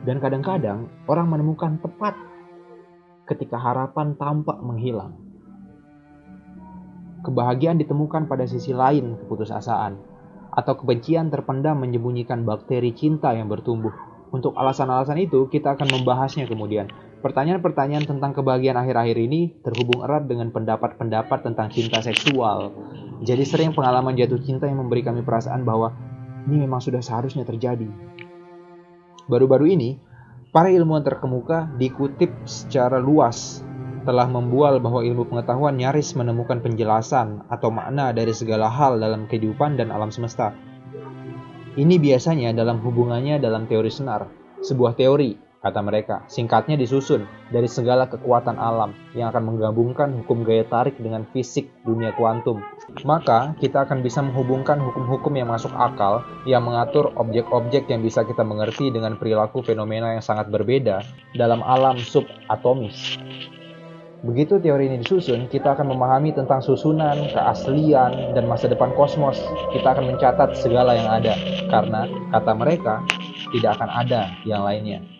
Dan 0.00 0.16
kadang-kadang 0.18 0.88
orang 1.04 1.28
menemukan 1.28 1.76
tepat 1.80 2.16
ketika 3.28 3.60
harapan 3.60 4.16
tampak 4.16 4.58
menghilang. 4.64 5.14
Kebahagiaan 7.20 7.76
ditemukan 7.76 8.24
pada 8.24 8.48
sisi 8.48 8.72
lain 8.72 9.20
keputusasaan, 9.20 9.92
atau 10.50 10.72
kebencian 10.74 11.30
terpendam 11.30 11.78
menyembunyikan 11.78 12.42
bakteri 12.42 12.90
cinta 12.96 13.30
yang 13.36 13.46
bertumbuh. 13.46 13.92
Untuk 14.30 14.54
alasan-alasan 14.56 15.18
itu, 15.20 15.46
kita 15.50 15.74
akan 15.78 16.00
membahasnya 16.00 16.46
kemudian. 16.46 16.90
Pertanyaan-pertanyaan 17.20 18.08
tentang 18.08 18.32
kebahagiaan 18.32 18.80
akhir-akhir 18.80 19.16
ini 19.20 19.60
terhubung 19.60 20.00
erat 20.00 20.24
dengan 20.24 20.48
pendapat-pendapat 20.48 21.44
tentang 21.44 21.68
cinta 21.68 22.00
seksual. 22.00 22.72
Jadi 23.20 23.44
sering 23.44 23.76
pengalaman 23.76 24.16
jatuh 24.16 24.40
cinta 24.40 24.64
yang 24.64 24.80
memberi 24.80 25.04
kami 25.04 25.20
perasaan 25.20 25.60
bahwa 25.60 25.92
ini 26.48 26.64
memang 26.64 26.80
sudah 26.80 27.04
seharusnya 27.04 27.44
terjadi. 27.44 27.84
Baru-baru 29.30 29.70
ini, 29.70 29.94
para 30.50 30.74
ilmuwan 30.74 31.06
terkemuka 31.06 31.70
dikutip 31.78 32.34
secara 32.50 32.98
luas 32.98 33.62
telah 34.02 34.26
membual 34.26 34.82
bahwa 34.82 35.06
ilmu 35.06 35.28
pengetahuan 35.30 35.78
nyaris 35.78 36.18
menemukan 36.18 36.58
penjelasan 36.58 37.46
atau 37.46 37.70
makna 37.70 38.10
dari 38.10 38.34
segala 38.34 38.66
hal 38.66 38.98
dalam 38.98 39.30
kehidupan 39.30 39.78
dan 39.78 39.94
alam 39.94 40.10
semesta. 40.10 40.50
Ini 41.78 42.02
biasanya 42.02 42.50
dalam 42.50 42.82
hubungannya 42.82 43.38
dalam 43.38 43.70
teori 43.70 43.92
senar, 43.92 44.26
sebuah 44.66 44.98
teori, 44.98 45.38
kata 45.60 45.80
mereka, 45.84 46.24
singkatnya 46.24 46.80
disusun 46.80 47.28
dari 47.52 47.68
segala 47.68 48.08
kekuatan 48.08 48.56
alam 48.56 48.96
yang 49.12 49.28
akan 49.28 49.54
menggabungkan 49.54 50.08
hukum 50.24 50.40
gaya 50.40 50.64
tarik 50.64 50.96
dengan 50.96 51.28
fisik 51.36 51.68
dunia 51.84 52.16
kuantum. 52.16 52.64
Maka, 53.04 53.52
kita 53.60 53.84
akan 53.84 54.00
bisa 54.00 54.24
menghubungkan 54.24 54.80
hukum-hukum 54.80 55.36
yang 55.36 55.52
masuk 55.52 55.70
akal 55.76 56.24
yang 56.48 56.64
mengatur 56.64 57.12
objek-objek 57.20 57.86
yang 57.92 58.00
bisa 58.00 58.24
kita 58.24 58.40
mengerti 58.40 58.88
dengan 58.88 59.20
perilaku 59.20 59.60
fenomena 59.60 60.16
yang 60.16 60.24
sangat 60.24 60.48
berbeda 60.48 61.04
dalam 61.36 61.60
alam 61.60 62.00
subatomis. 62.00 63.20
Begitu 64.20 64.60
teori 64.60 64.84
ini 64.92 65.00
disusun, 65.00 65.48
kita 65.48 65.72
akan 65.72 65.96
memahami 65.96 66.36
tentang 66.36 66.60
susunan, 66.60 67.24
keaslian, 67.32 68.36
dan 68.36 68.44
masa 68.44 68.68
depan 68.68 68.92
kosmos. 68.92 69.40
Kita 69.72 69.96
akan 69.96 70.12
mencatat 70.12 70.60
segala 70.60 70.92
yang 70.92 71.08
ada, 71.08 71.32
karena 71.72 72.04
kata 72.28 72.52
mereka 72.52 73.00
tidak 73.56 73.80
akan 73.80 73.88
ada 73.88 74.28
yang 74.44 74.60
lainnya. 74.60 75.19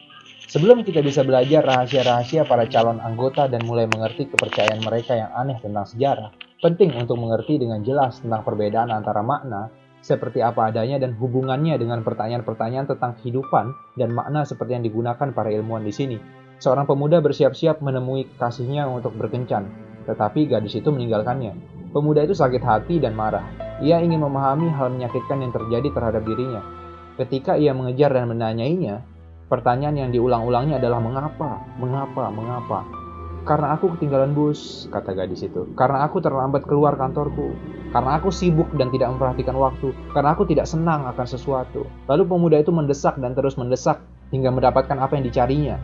Sebelum 0.51 0.83
kita 0.83 0.99
bisa 0.99 1.23
belajar 1.23 1.63
rahasia-rahasia 1.63 2.43
para 2.43 2.67
calon 2.67 2.99
anggota 2.99 3.47
dan 3.47 3.63
mulai 3.71 3.87
mengerti 3.87 4.27
kepercayaan 4.35 4.83
mereka 4.83 5.15
yang 5.15 5.31
aneh 5.31 5.63
tentang 5.63 5.87
sejarah, 5.87 6.35
penting 6.59 6.91
untuk 6.99 7.23
mengerti 7.23 7.63
dengan 7.63 7.87
jelas 7.87 8.19
tentang 8.19 8.43
perbedaan 8.43 8.91
antara 8.91 9.23
makna 9.23 9.71
seperti 10.03 10.43
apa 10.43 10.75
adanya 10.75 10.99
dan 10.99 11.15
hubungannya 11.15 11.79
dengan 11.79 12.03
pertanyaan-pertanyaan 12.03 12.91
tentang 12.91 13.15
kehidupan 13.23 13.71
dan 13.95 14.11
makna 14.11 14.43
seperti 14.43 14.75
yang 14.75 14.83
digunakan 14.83 15.31
para 15.31 15.55
ilmuwan 15.55 15.87
di 15.87 15.95
sini. 15.95 16.19
Seorang 16.59 16.91
pemuda 16.91 17.23
bersiap-siap 17.23 17.79
menemui 17.79 18.27
kekasihnya 18.35 18.91
untuk 18.91 19.15
berkencan, 19.15 19.71
tetapi 20.11 20.51
gadis 20.51 20.75
itu 20.75 20.91
meninggalkannya. 20.91 21.55
Pemuda 21.95 22.27
itu 22.27 22.35
sakit 22.35 22.59
hati 22.59 22.99
dan 22.99 23.15
marah. 23.15 23.47
Ia 23.87 24.03
ingin 24.03 24.19
memahami 24.27 24.67
hal 24.75 24.91
menyakitkan 24.99 25.47
yang 25.47 25.55
terjadi 25.55 25.95
terhadap 25.95 26.27
dirinya. 26.27 26.59
Ketika 27.23 27.55
ia 27.55 27.71
mengejar 27.71 28.11
dan 28.19 28.27
menanyainya, 28.27 29.10
pertanyaan 29.51 29.99
yang 29.99 30.11
diulang-ulangnya 30.15 30.79
adalah 30.79 31.03
mengapa, 31.03 31.59
mengapa, 31.77 32.31
mengapa. 32.31 32.87
Karena 33.43 33.75
aku 33.75 33.99
ketinggalan 33.99 34.31
bus, 34.31 34.87
kata 34.95 35.11
gadis 35.17 35.43
itu. 35.43 35.67
Karena 35.75 36.07
aku 36.07 36.23
terlambat 36.23 36.63
keluar 36.71 36.95
kantorku. 36.95 37.57
Karena 37.91 38.23
aku 38.23 38.31
sibuk 38.31 38.71
dan 38.79 38.95
tidak 38.95 39.11
memperhatikan 39.17 39.59
waktu. 39.59 39.91
Karena 40.15 40.39
aku 40.39 40.47
tidak 40.47 40.71
senang 40.71 41.09
akan 41.11 41.27
sesuatu. 41.27 41.83
Lalu 42.07 42.23
pemuda 42.31 42.63
itu 42.63 42.71
mendesak 42.71 43.19
dan 43.19 43.35
terus 43.35 43.59
mendesak 43.59 43.99
hingga 44.31 44.55
mendapatkan 44.55 44.95
apa 44.95 45.19
yang 45.19 45.27
dicarinya 45.27 45.77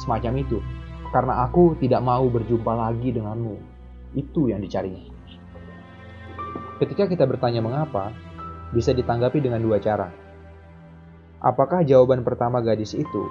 semacam 0.00 0.40
itu. 0.40 0.58
Karena 1.12 1.44
aku 1.44 1.76
tidak 1.76 2.00
mau 2.00 2.24
berjumpa 2.24 2.72
lagi 2.72 3.12
denganmu. 3.12 3.60
Itu 4.16 4.48
yang 4.48 4.64
dicarinya. 4.64 5.12
Ketika 6.80 7.04
kita 7.10 7.28
bertanya 7.28 7.60
mengapa, 7.60 8.14
bisa 8.72 8.96
ditanggapi 8.96 9.42
dengan 9.42 9.60
dua 9.60 9.76
cara. 9.82 10.21
Apakah 11.42 11.82
jawaban 11.82 12.22
pertama 12.22 12.62
gadis 12.62 12.94
itu 12.94 13.26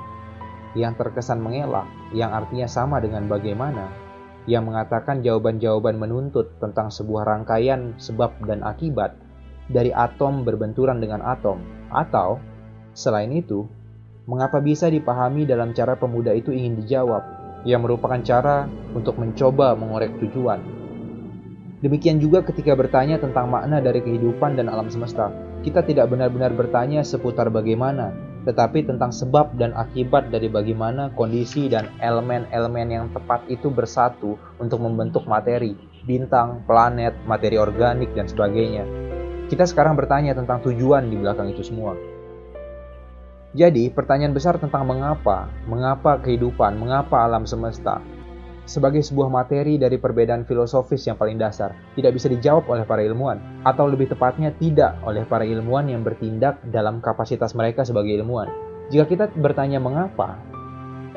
yang 0.76 0.96
terkesan 1.00 1.40
mengelak, 1.40 1.88
yang 2.12 2.36
artinya 2.36 2.68
sama 2.68 3.00
dengan 3.00 3.28
bagaimana, 3.32 3.88
yang 4.52 4.68
mengatakan 4.68 5.24
jawaban-jawaban 5.24 5.96
menuntut 5.96 6.60
tentang 6.60 6.92
sebuah 6.92 7.24
rangkaian 7.24 7.96
sebab 7.96 8.36
dan 8.44 8.68
akibat 8.68 9.16
dari 9.72 9.96
atom 9.96 10.44
berbenturan 10.44 11.00
dengan 11.00 11.24
atom, 11.24 11.64
atau 11.88 12.40
selain 12.92 13.32
itu, 13.32 13.64
mengapa 14.28 14.60
bisa 14.60 14.92
dipahami 14.92 15.48
dalam 15.48 15.72
cara 15.72 15.96
pemuda 15.96 16.36
itu 16.36 16.52
ingin 16.52 16.84
dijawab, 16.84 17.24
yang 17.64 17.86
merupakan 17.86 18.20
cara 18.20 18.68
untuk 18.92 19.16
mencoba 19.22 19.72
mengorek 19.78 20.12
tujuan. 20.20 20.60
Demikian 21.80 22.20
juga 22.20 22.44
ketika 22.44 22.76
bertanya 22.76 23.18
tentang 23.24 23.50
makna 23.50 23.80
dari 23.80 24.04
kehidupan 24.04 24.60
dan 24.60 24.70
alam 24.70 24.92
semesta, 24.92 25.32
kita 25.62 25.86
tidak 25.86 26.10
benar-benar 26.10 26.54
bertanya 26.58 27.06
seputar 27.06 27.54
bagaimana, 27.54 28.14
tetapi 28.50 28.82
tentang 28.82 29.14
sebab 29.14 29.54
dan 29.62 29.78
akibat 29.78 30.34
dari 30.34 30.50
bagaimana 30.50 31.14
kondisi 31.14 31.70
dan 31.70 31.94
elemen-elemen 32.02 32.88
yang 32.90 33.06
tepat 33.14 33.46
itu 33.46 33.70
bersatu 33.70 34.42
untuk 34.58 34.82
membentuk 34.82 35.30
materi, 35.30 35.78
bintang, 36.10 36.66
planet, 36.66 37.14
materi 37.30 37.62
organik, 37.62 38.10
dan 38.18 38.26
sebagainya. 38.26 38.86
Kita 39.54 39.70
sekarang 39.70 39.94
bertanya 39.94 40.34
tentang 40.34 40.66
tujuan 40.66 41.14
di 41.14 41.22
belakang 41.22 41.54
itu 41.54 41.62
semua. 41.62 41.94
Jadi, 43.52 43.92
pertanyaan 43.92 44.32
besar 44.32 44.56
tentang 44.56 44.88
mengapa, 44.88 45.52
mengapa 45.68 46.16
kehidupan, 46.24 46.80
mengapa 46.80 47.28
alam 47.28 47.44
semesta, 47.44 48.00
sebagai 48.72 49.04
sebuah 49.04 49.28
materi 49.28 49.76
dari 49.76 50.00
perbedaan 50.00 50.48
filosofis 50.48 51.04
yang 51.04 51.20
paling 51.20 51.36
dasar, 51.36 51.76
tidak 52.00 52.16
bisa 52.16 52.32
dijawab 52.32 52.64
oleh 52.72 52.88
para 52.88 53.04
ilmuwan, 53.04 53.44
atau 53.68 53.92
lebih 53.92 54.08
tepatnya 54.08 54.56
tidak 54.56 54.96
oleh 55.04 55.28
para 55.28 55.44
ilmuwan 55.44 55.92
yang 55.92 56.08
bertindak 56.08 56.64
dalam 56.72 57.04
kapasitas 57.04 57.52
mereka 57.52 57.84
sebagai 57.84 58.16
ilmuwan. 58.16 58.48
Jika 58.88 59.12
kita 59.12 59.26
bertanya 59.36 59.84
mengapa, 59.84 60.40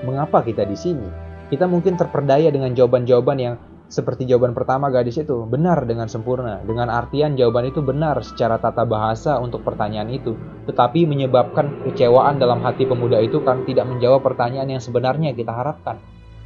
mengapa 0.02 0.42
kita 0.42 0.66
di 0.66 0.74
sini, 0.74 1.07
kita 1.55 1.70
mungkin 1.70 1.94
terperdaya 1.94 2.50
dengan 2.50 2.74
jawaban-jawaban 2.74 3.38
yang 3.38 3.55
seperti 3.86 4.26
jawaban 4.26 4.59
pertama 4.59 4.90
gadis 4.90 5.22
itu, 5.22 5.46
benar 5.46 5.86
dengan 5.86 6.11
sempurna, 6.11 6.59
dengan 6.66 6.90
artian 6.90 7.38
jawaban 7.38 7.70
itu 7.70 7.78
benar 7.78 8.18
secara 8.26 8.59
tata 8.59 8.82
bahasa 8.82 9.38
untuk 9.38 9.62
pertanyaan 9.62 10.11
itu, 10.11 10.34
tetapi 10.66 11.07
menyebabkan 11.07 11.86
kecewaan 11.86 12.42
dalam 12.42 12.59
hati 12.66 12.90
pemuda 12.90 13.22
itu 13.22 13.38
kan 13.46 13.62
tidak 13.62 13.86
menjawab 13.86 14.26
pertanyaan 14.26 14.74
yang 14.74 14.82
sebenarnya 14.82 15.30
kita 15.36 15.55
harapkan. 15.55 16.02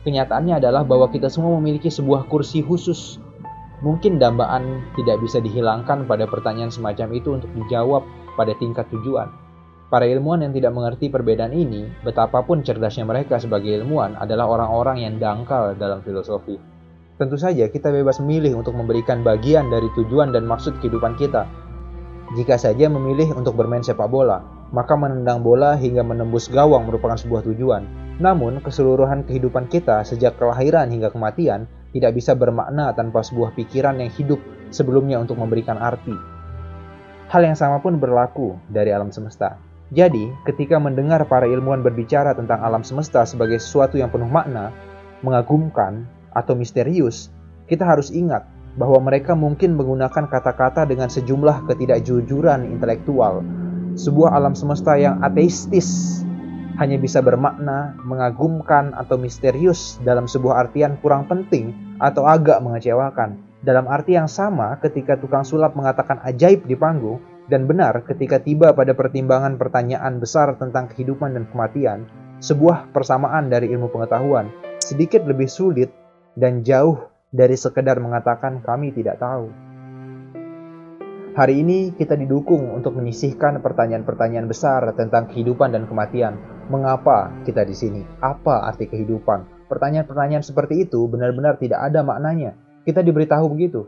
Kenyataannya 0.07 0.63
adalah 0.63 0.87
bahwa 0.87 1.11
kita 1.11 1.27
semua 1.27 1.59
memiliki 1.59 1.91
sebuah 1.91 2.31
kursi 2.31 2.63
khusus. 2.63 3.19
Mungkin 3.83 4.19
dambaan 4.19 4.83
tidak 4.99 5.23
bisa 5.23 5.39
dihilangkan 5.39 6.07
pada 6.07 6.27
pertanyaan 6.27 6.71
semacam 6.71 7.09
itu 7.15 7.29
untuk 7.35 7.51
dijawab 7.55 8.03
pada 8.35 8.55
tingkat 8.59 8.87
tujuan. 8.91 9.31
Para 9.89 10.05
ilmuwan 10.05 10.45
yang 10.45 10.53
tidak 10.53 10.77
mengerti 10.77 11.09
perbedaan 11.09 11.57
ini, 11.57 11.89
betapapun 12.05 12.61
cerdasnya 12.61 13.09
mereka 13.09 13.41
sebagai 13.41 13.73
ilmuwan 13.73 14.21
adalah 14.21 14.45
orang-orang 14.45 15.01
yang 15.01 15.15
dangkal 15.17 15.73
dalam 15.81 16.05
filosofi. 16.05 16.61
Tentu 17.17 17.41
saja 17.41 17.67
kita 17.67 17.91
bebas 17.91 18.21
memilih 18.23 18.61
untuk 18.61 18.77
memberikan 18.77 19.25
bagian 19.27 19.73
dari 19.73 19.91
tujuan 19.97 20.31
dan 20.31 20.47
maksud 20.47 20.79
kehidupan 20.79 21.17
kita. 21.17 21.49
Jika 22.37 22.61
saja 22.61 22.87
memilih 22.93 23.33
untuk 23.33 23.57
bermain 23.57 23.81
sepak 23.81 24.07
bola, 24.07 24.45
maka 24.71 24.95
menendang 24.95 25.41
bola 25.41 25.75
hingga 25.77 26.05
menembus 26.05 26.49
gawang 26.53 26.89
merupakan 26.89 27.17
sebuah 27.17 27.45
tujuan. 27.49 27.85
Namun, 28.19 28.61
keseluruhan 28.61 29.25
kehidupan 29.25 29.71
kita 29.71 30.03
sejak 30.03 30.37
kelahiran 30.37 30.91
hingga 30.91 31.09
kematian 31.15 31.71
tidak 31.95 32.19
bisa 32.19 32.35
bermakna 32.37 32.93
tanpa 32.93 33.25
sebuah 33.25 33.57
pikiran 33.57 34.03
yang 34.03 34.11
hidup 34.13 34.41
sebelumnya 34.69 35.17
untuk 35.23 35.41
memberikan 35.41 35.81
arti. 35.81 36.13
Hal 37.29 37.45
yang 37.45 37.57
sama 37.57 37.81
pun 37.81 38.01
berlaku 38.01 38.57
dari 38.69 38.93
alam 38.93 39.13
semesta. 39.13 39.61
Jadi, 39.89 40.29
ketika 40.45 40.77
mendengar 40.77 41.25
para 41.25 41.49
ilmuwan 41.49 41.81
berbicara 41.81 42.37
tentang 42.37 42.61
alam 42.61 42.85
semesta 42.85 43.25
sebagai 43.25 43.57
sesuatu 43.57 43.97
yang 43.97 44.13
penuh 44.13 44.29
makna, 44.29 44.69
mengagumkan, 45.25 46.05
atau 46.37 46.53
misterius, 46.53 47.33
kita 47.67 47.83
harus 47.89 48.13
ingat 48.13 48.45
bahwa 48.79 49.03
mereka 49.03 49.35
mungkin 49.35 49.75
menggunakan 49.75 50.31
kata-kata 50.31 50.87
dengan 50.87 51.11
sejumlah 51.11 51.67
ketidakjujuran 51.67 52.69
intelektual. 52.69 53.43
Sebuah 53.99 54.31
alam 54.31 54.55
semesta 54.55 54.95
yang 54.95 55.19
ateistis 55.27 56.23
hanya 56.79 56.95
bisa 57.03 57.19
bermakna 57.19 57.99
mengagumkan 58.07 58.95
atau 58.95 59.19
misterius 59.19 59.99
dalam 60.07 60.31
sebuah 60.31 60.71
artian 60.71 60.95
kurang 61.03 61.27
penting 61.27 61.75
atau 61.99 62.23
agak 62.23 62.63
mengecewakan. 62.63 63.43
Dalam 63.59 63.91
arti 63.91 64.15
yang 64.15 64.31
sama 64.31 64.79
ketika 64.79 65.19
tukang 65.19 65.43
sulap 65.43 65.75
mengatakan 65.75 66.23
ajaib 66.23 66.63
di 66.71 66.79
panggung 66.79 67.19
dan 67.51 67.67
benar 67.67 68.07
ketika 68.07 68.39
tiba 68.39 68.71
pada 68.71 68.95
pertimbangan 68.95 69.59
pertanyaan 69.59 70.23
besar 70.23 70.55
tentang 70.55 70.87
kehidupan 70.95 71.35
dan 71.35 71.51
kematian, 71.51 72.07
sebuah 72.39 72.95
persamaan 72.95 73.51
dari 73.51 73.67
ilmu 73.75 73.91
pengetahuan 73.91 74.47
sedikit 74.79 75.27
lebih 75.27 75.51
sulit 75.51 75.91
dan 76.39 76.63
jauh 76.63 77.11
dari 77.35 77.59
sekedar 77.59 77.99
mengatakan 77.99 78.63
kami 78.63 78.95
tidak 78.95 79.19
tahu. 79.19 79.68
Hari 81.39 81.63
ini 81.63 81.95
kita 81.95 82.19
didukung 82.19 82.75
untuk 82.75 82.99
menyisihkan 82.99 83.63
pertanyaan-pertanyaan 83.63 84.51
besar 84.51 84.83
tentang 84.99 85.31
kehidupan 85.31 85.71
dan 85.71 85.87
kematian. 85.87 86.35
Mengapa 86.67 87.31
kita 87.47 87.63
di 87.63 87.79
sini? 87.79 88.03
Apa 88.19 88.67
arti 88.67 88.91
kehidupan? 88.91 89.71
Pertanyaan-pertanyaan 89.71 90.43
seperti 90.43 90.83
itu 90.83 91.07
benar-benar 91.07 91.55
tidak 91.63 91.79
ada 91.79 92.03
maknanya. 92.03 92.59
Kita 92.83 93.07
diberitahu 93.07 93.55
begitu. 93.55 93.87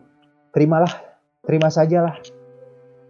Terimalah, 0.55 0.95
terima 1.43 1.75
sajalah. 1.75 2.23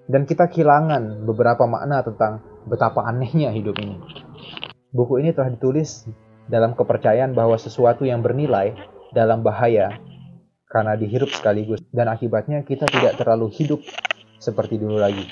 Dan 0.08 0.24
kita 0.24 0.48
kehilangan 0.48 1.20
beberapa 1.28 1.68
makna 1.68 2.00
tentang 2.00 2.40
betapa 2.64 3.04
anehnya 3.04 3.52
hidup 3.52 3.76
ini. 3.76 4.00
Buku 4.88 5.20
ini 5.20 5.36
telah 5.36 5.52
ditulis 5.52 6.08
dalam 6.48 6.72
kepercayaan 6.72 7.36
bahwa 7.36 7.60
sesuatu 7.60 8.08
yang 8.08 8.24
bernilai 8.24 8.72
dalam 9.12 9.44
bahaya 9.44 10.00
karena 10.64 10.96
dihirup 10.96 11.28
sekaligus 11.28 11.84
dan 11.92 12.08
akibatnya 12.08 12.64
kita 12.64 12.88
tidak 12.88 13.20
terlalu 13.20 13.52
hidup 13.52 13.84
seperti 14.40 14.80
dulu 14.80 14.96
lagi. 14.96 15.28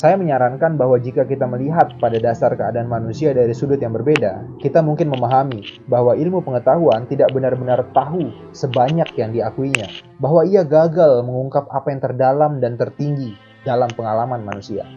Saya 0.00 0.16
menyarankan 0.16 0.80
bahwa 0.80 0.96
jika 0.96 1.28
kita 1.28 1.44
melihat 1.44 1.92
pada 2.00 2.16
dasar 2.16 2.56
keadaan 2.56 2.88
manusia 2.88 3.36
dari 3.36 3.52
sudut 3.52 3.76
yang 3.76 3.92
berbeda, 3.92 4.48
kita 4.56 4.80
mungkin 4.80 5.12
memahami 5.12 5.84
bahwa 5.92 6.16
ilmu 6.16 6.40
pengetahuan 6.40 7.04
tidak 7.04 7.28
benar-benar 7.36 7.84
tahu 7.92 8.32
sebanyak 8.56 9.12
yang 9.20 9.28
diakuinya, 9.36 9.92
bahwa 10.16 10.48
ia 10.48 10.64
gagal 10.64 11.20
mengungkap 11.20 11.68
apa 11.68 11.92
yang 11.92 12.00
terdalam 12.00 12.52
dan 12.64 12.80
tertinggi 12.80 13.36
dalam 13.68 13.92
pengalaman 13.92 14.40
manusia. 14.40 14.88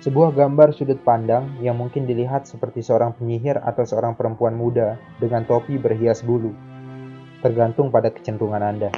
Sebuah 0.00 0.32
gambar 0.32 0.72
sudut 0.72 1.04
pandang 1.04 1.60
yang 1.60 1.76
mungkin 1.76 2.08
dilihat 2.08 2.48
seperti 2.48 2.80
seorang 2.80 3.12
penyihir 3.12 3.60
atau 3.60 3.84
seorang 3.84 4.16
perempuan 4.16 4.56
muda 4.56 4.96
dengan 5.20 5.44
topi 5.44 5.76
berhias 5.76 6.24
bulu, 6.24 6.56
tergantung 7.44 7.92
pada 7.92 8.08
kecenderungan 8.08 8.64
Anda. 8.64 8.88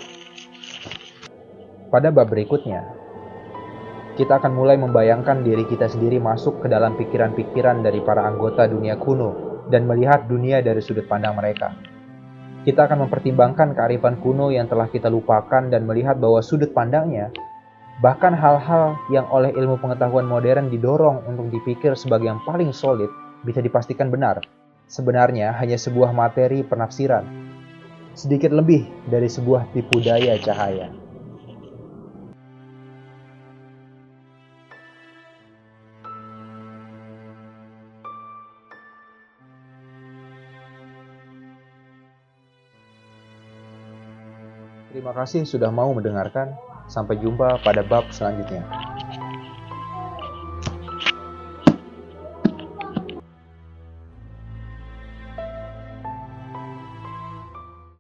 Pada 1.90 2.14
bab 2.14 2.30
berikutnya, 2.30 2.97
kita 4.18 4.42
akan 4.42 4.50
mulai 4.50 4.74
membayangkan 4.74 5.46
diri 5.46 5.62
kita 5.62 5.86
sendiri 5.86 6.18
masuk 6.18 6.58
ke 6.58 6.66
dalam 6.66 6.98
pikiran-pikiran 6.98 7.86
dari 7.86 8.02
para 8.02 8.26
anggota 8.26 8.66
dunia 8.66 8.98
kuno 8.98 9.62
dan 9.70 9.86
melihat 9.86 10.26
dunia 10.26 10.58
dari 10.58 10.82
sudut 10.82 11.06
pandang 11.06 11.38
mereka. 11.38 11.70
Kita 12.66 12.90
akan 12.90 13.06
mempertimbangkan 13.06 13.78
kearifan 13.78 14.18
kuno 14.18 14.50
yang 14.50 14.66
telah 14.66 14.90
kita 14.90 15.06
lupakan 15.06 15.70
dan 15.70 15.86
melihat 15.86 16.18
bahwa 16.18 16.42
sudut 16.42 16.74
pandangnya, 16.74 17.30
bahkan 18.02 18.34
hal-hal 18.34 18.98
yang 19.14 19.30
oleh 19.30 19.54
ilmu 19.54 19.78
pengetahuan 19.78 20.26
modern 20.26 20.66
didorong 20.66 21.22
untuk 21.30 21.54
dipikir 21.54 21.94
sebagai 21.94 22.26
yang 22.26 22.42
paling 22.42 22.74
solid, 22.74 23.08
bisa 23.46 23.62
dipastikan 23.62 24.10
benar. 24.10 24.42
Sebenarnya 24.90 25.54
hanya 25.62 25.78
sebuah 25.78 26.10
materi 26.10 26.66
penafsiran, 26.66 27.22
sedikit 28.18 28.50
lebih 28.50 28.82
dari 29.06 29.30
sebuah 29.30 29.70
tipu 29.70 30.02
daya 30.02 30.34
cahaya. 30.42 31.07
Terima 44.99 45.14
kasih 45.14 45.46
sudah 45.46 45.70
mau 45.70 45.94
mendengarkan. 45.94 46.59
Sampai 46.90 47.22
jumpa 47.22 47.62
pada 47.62 47.86
bab 47.86 48.11
selanjutnya. 48.11 48.66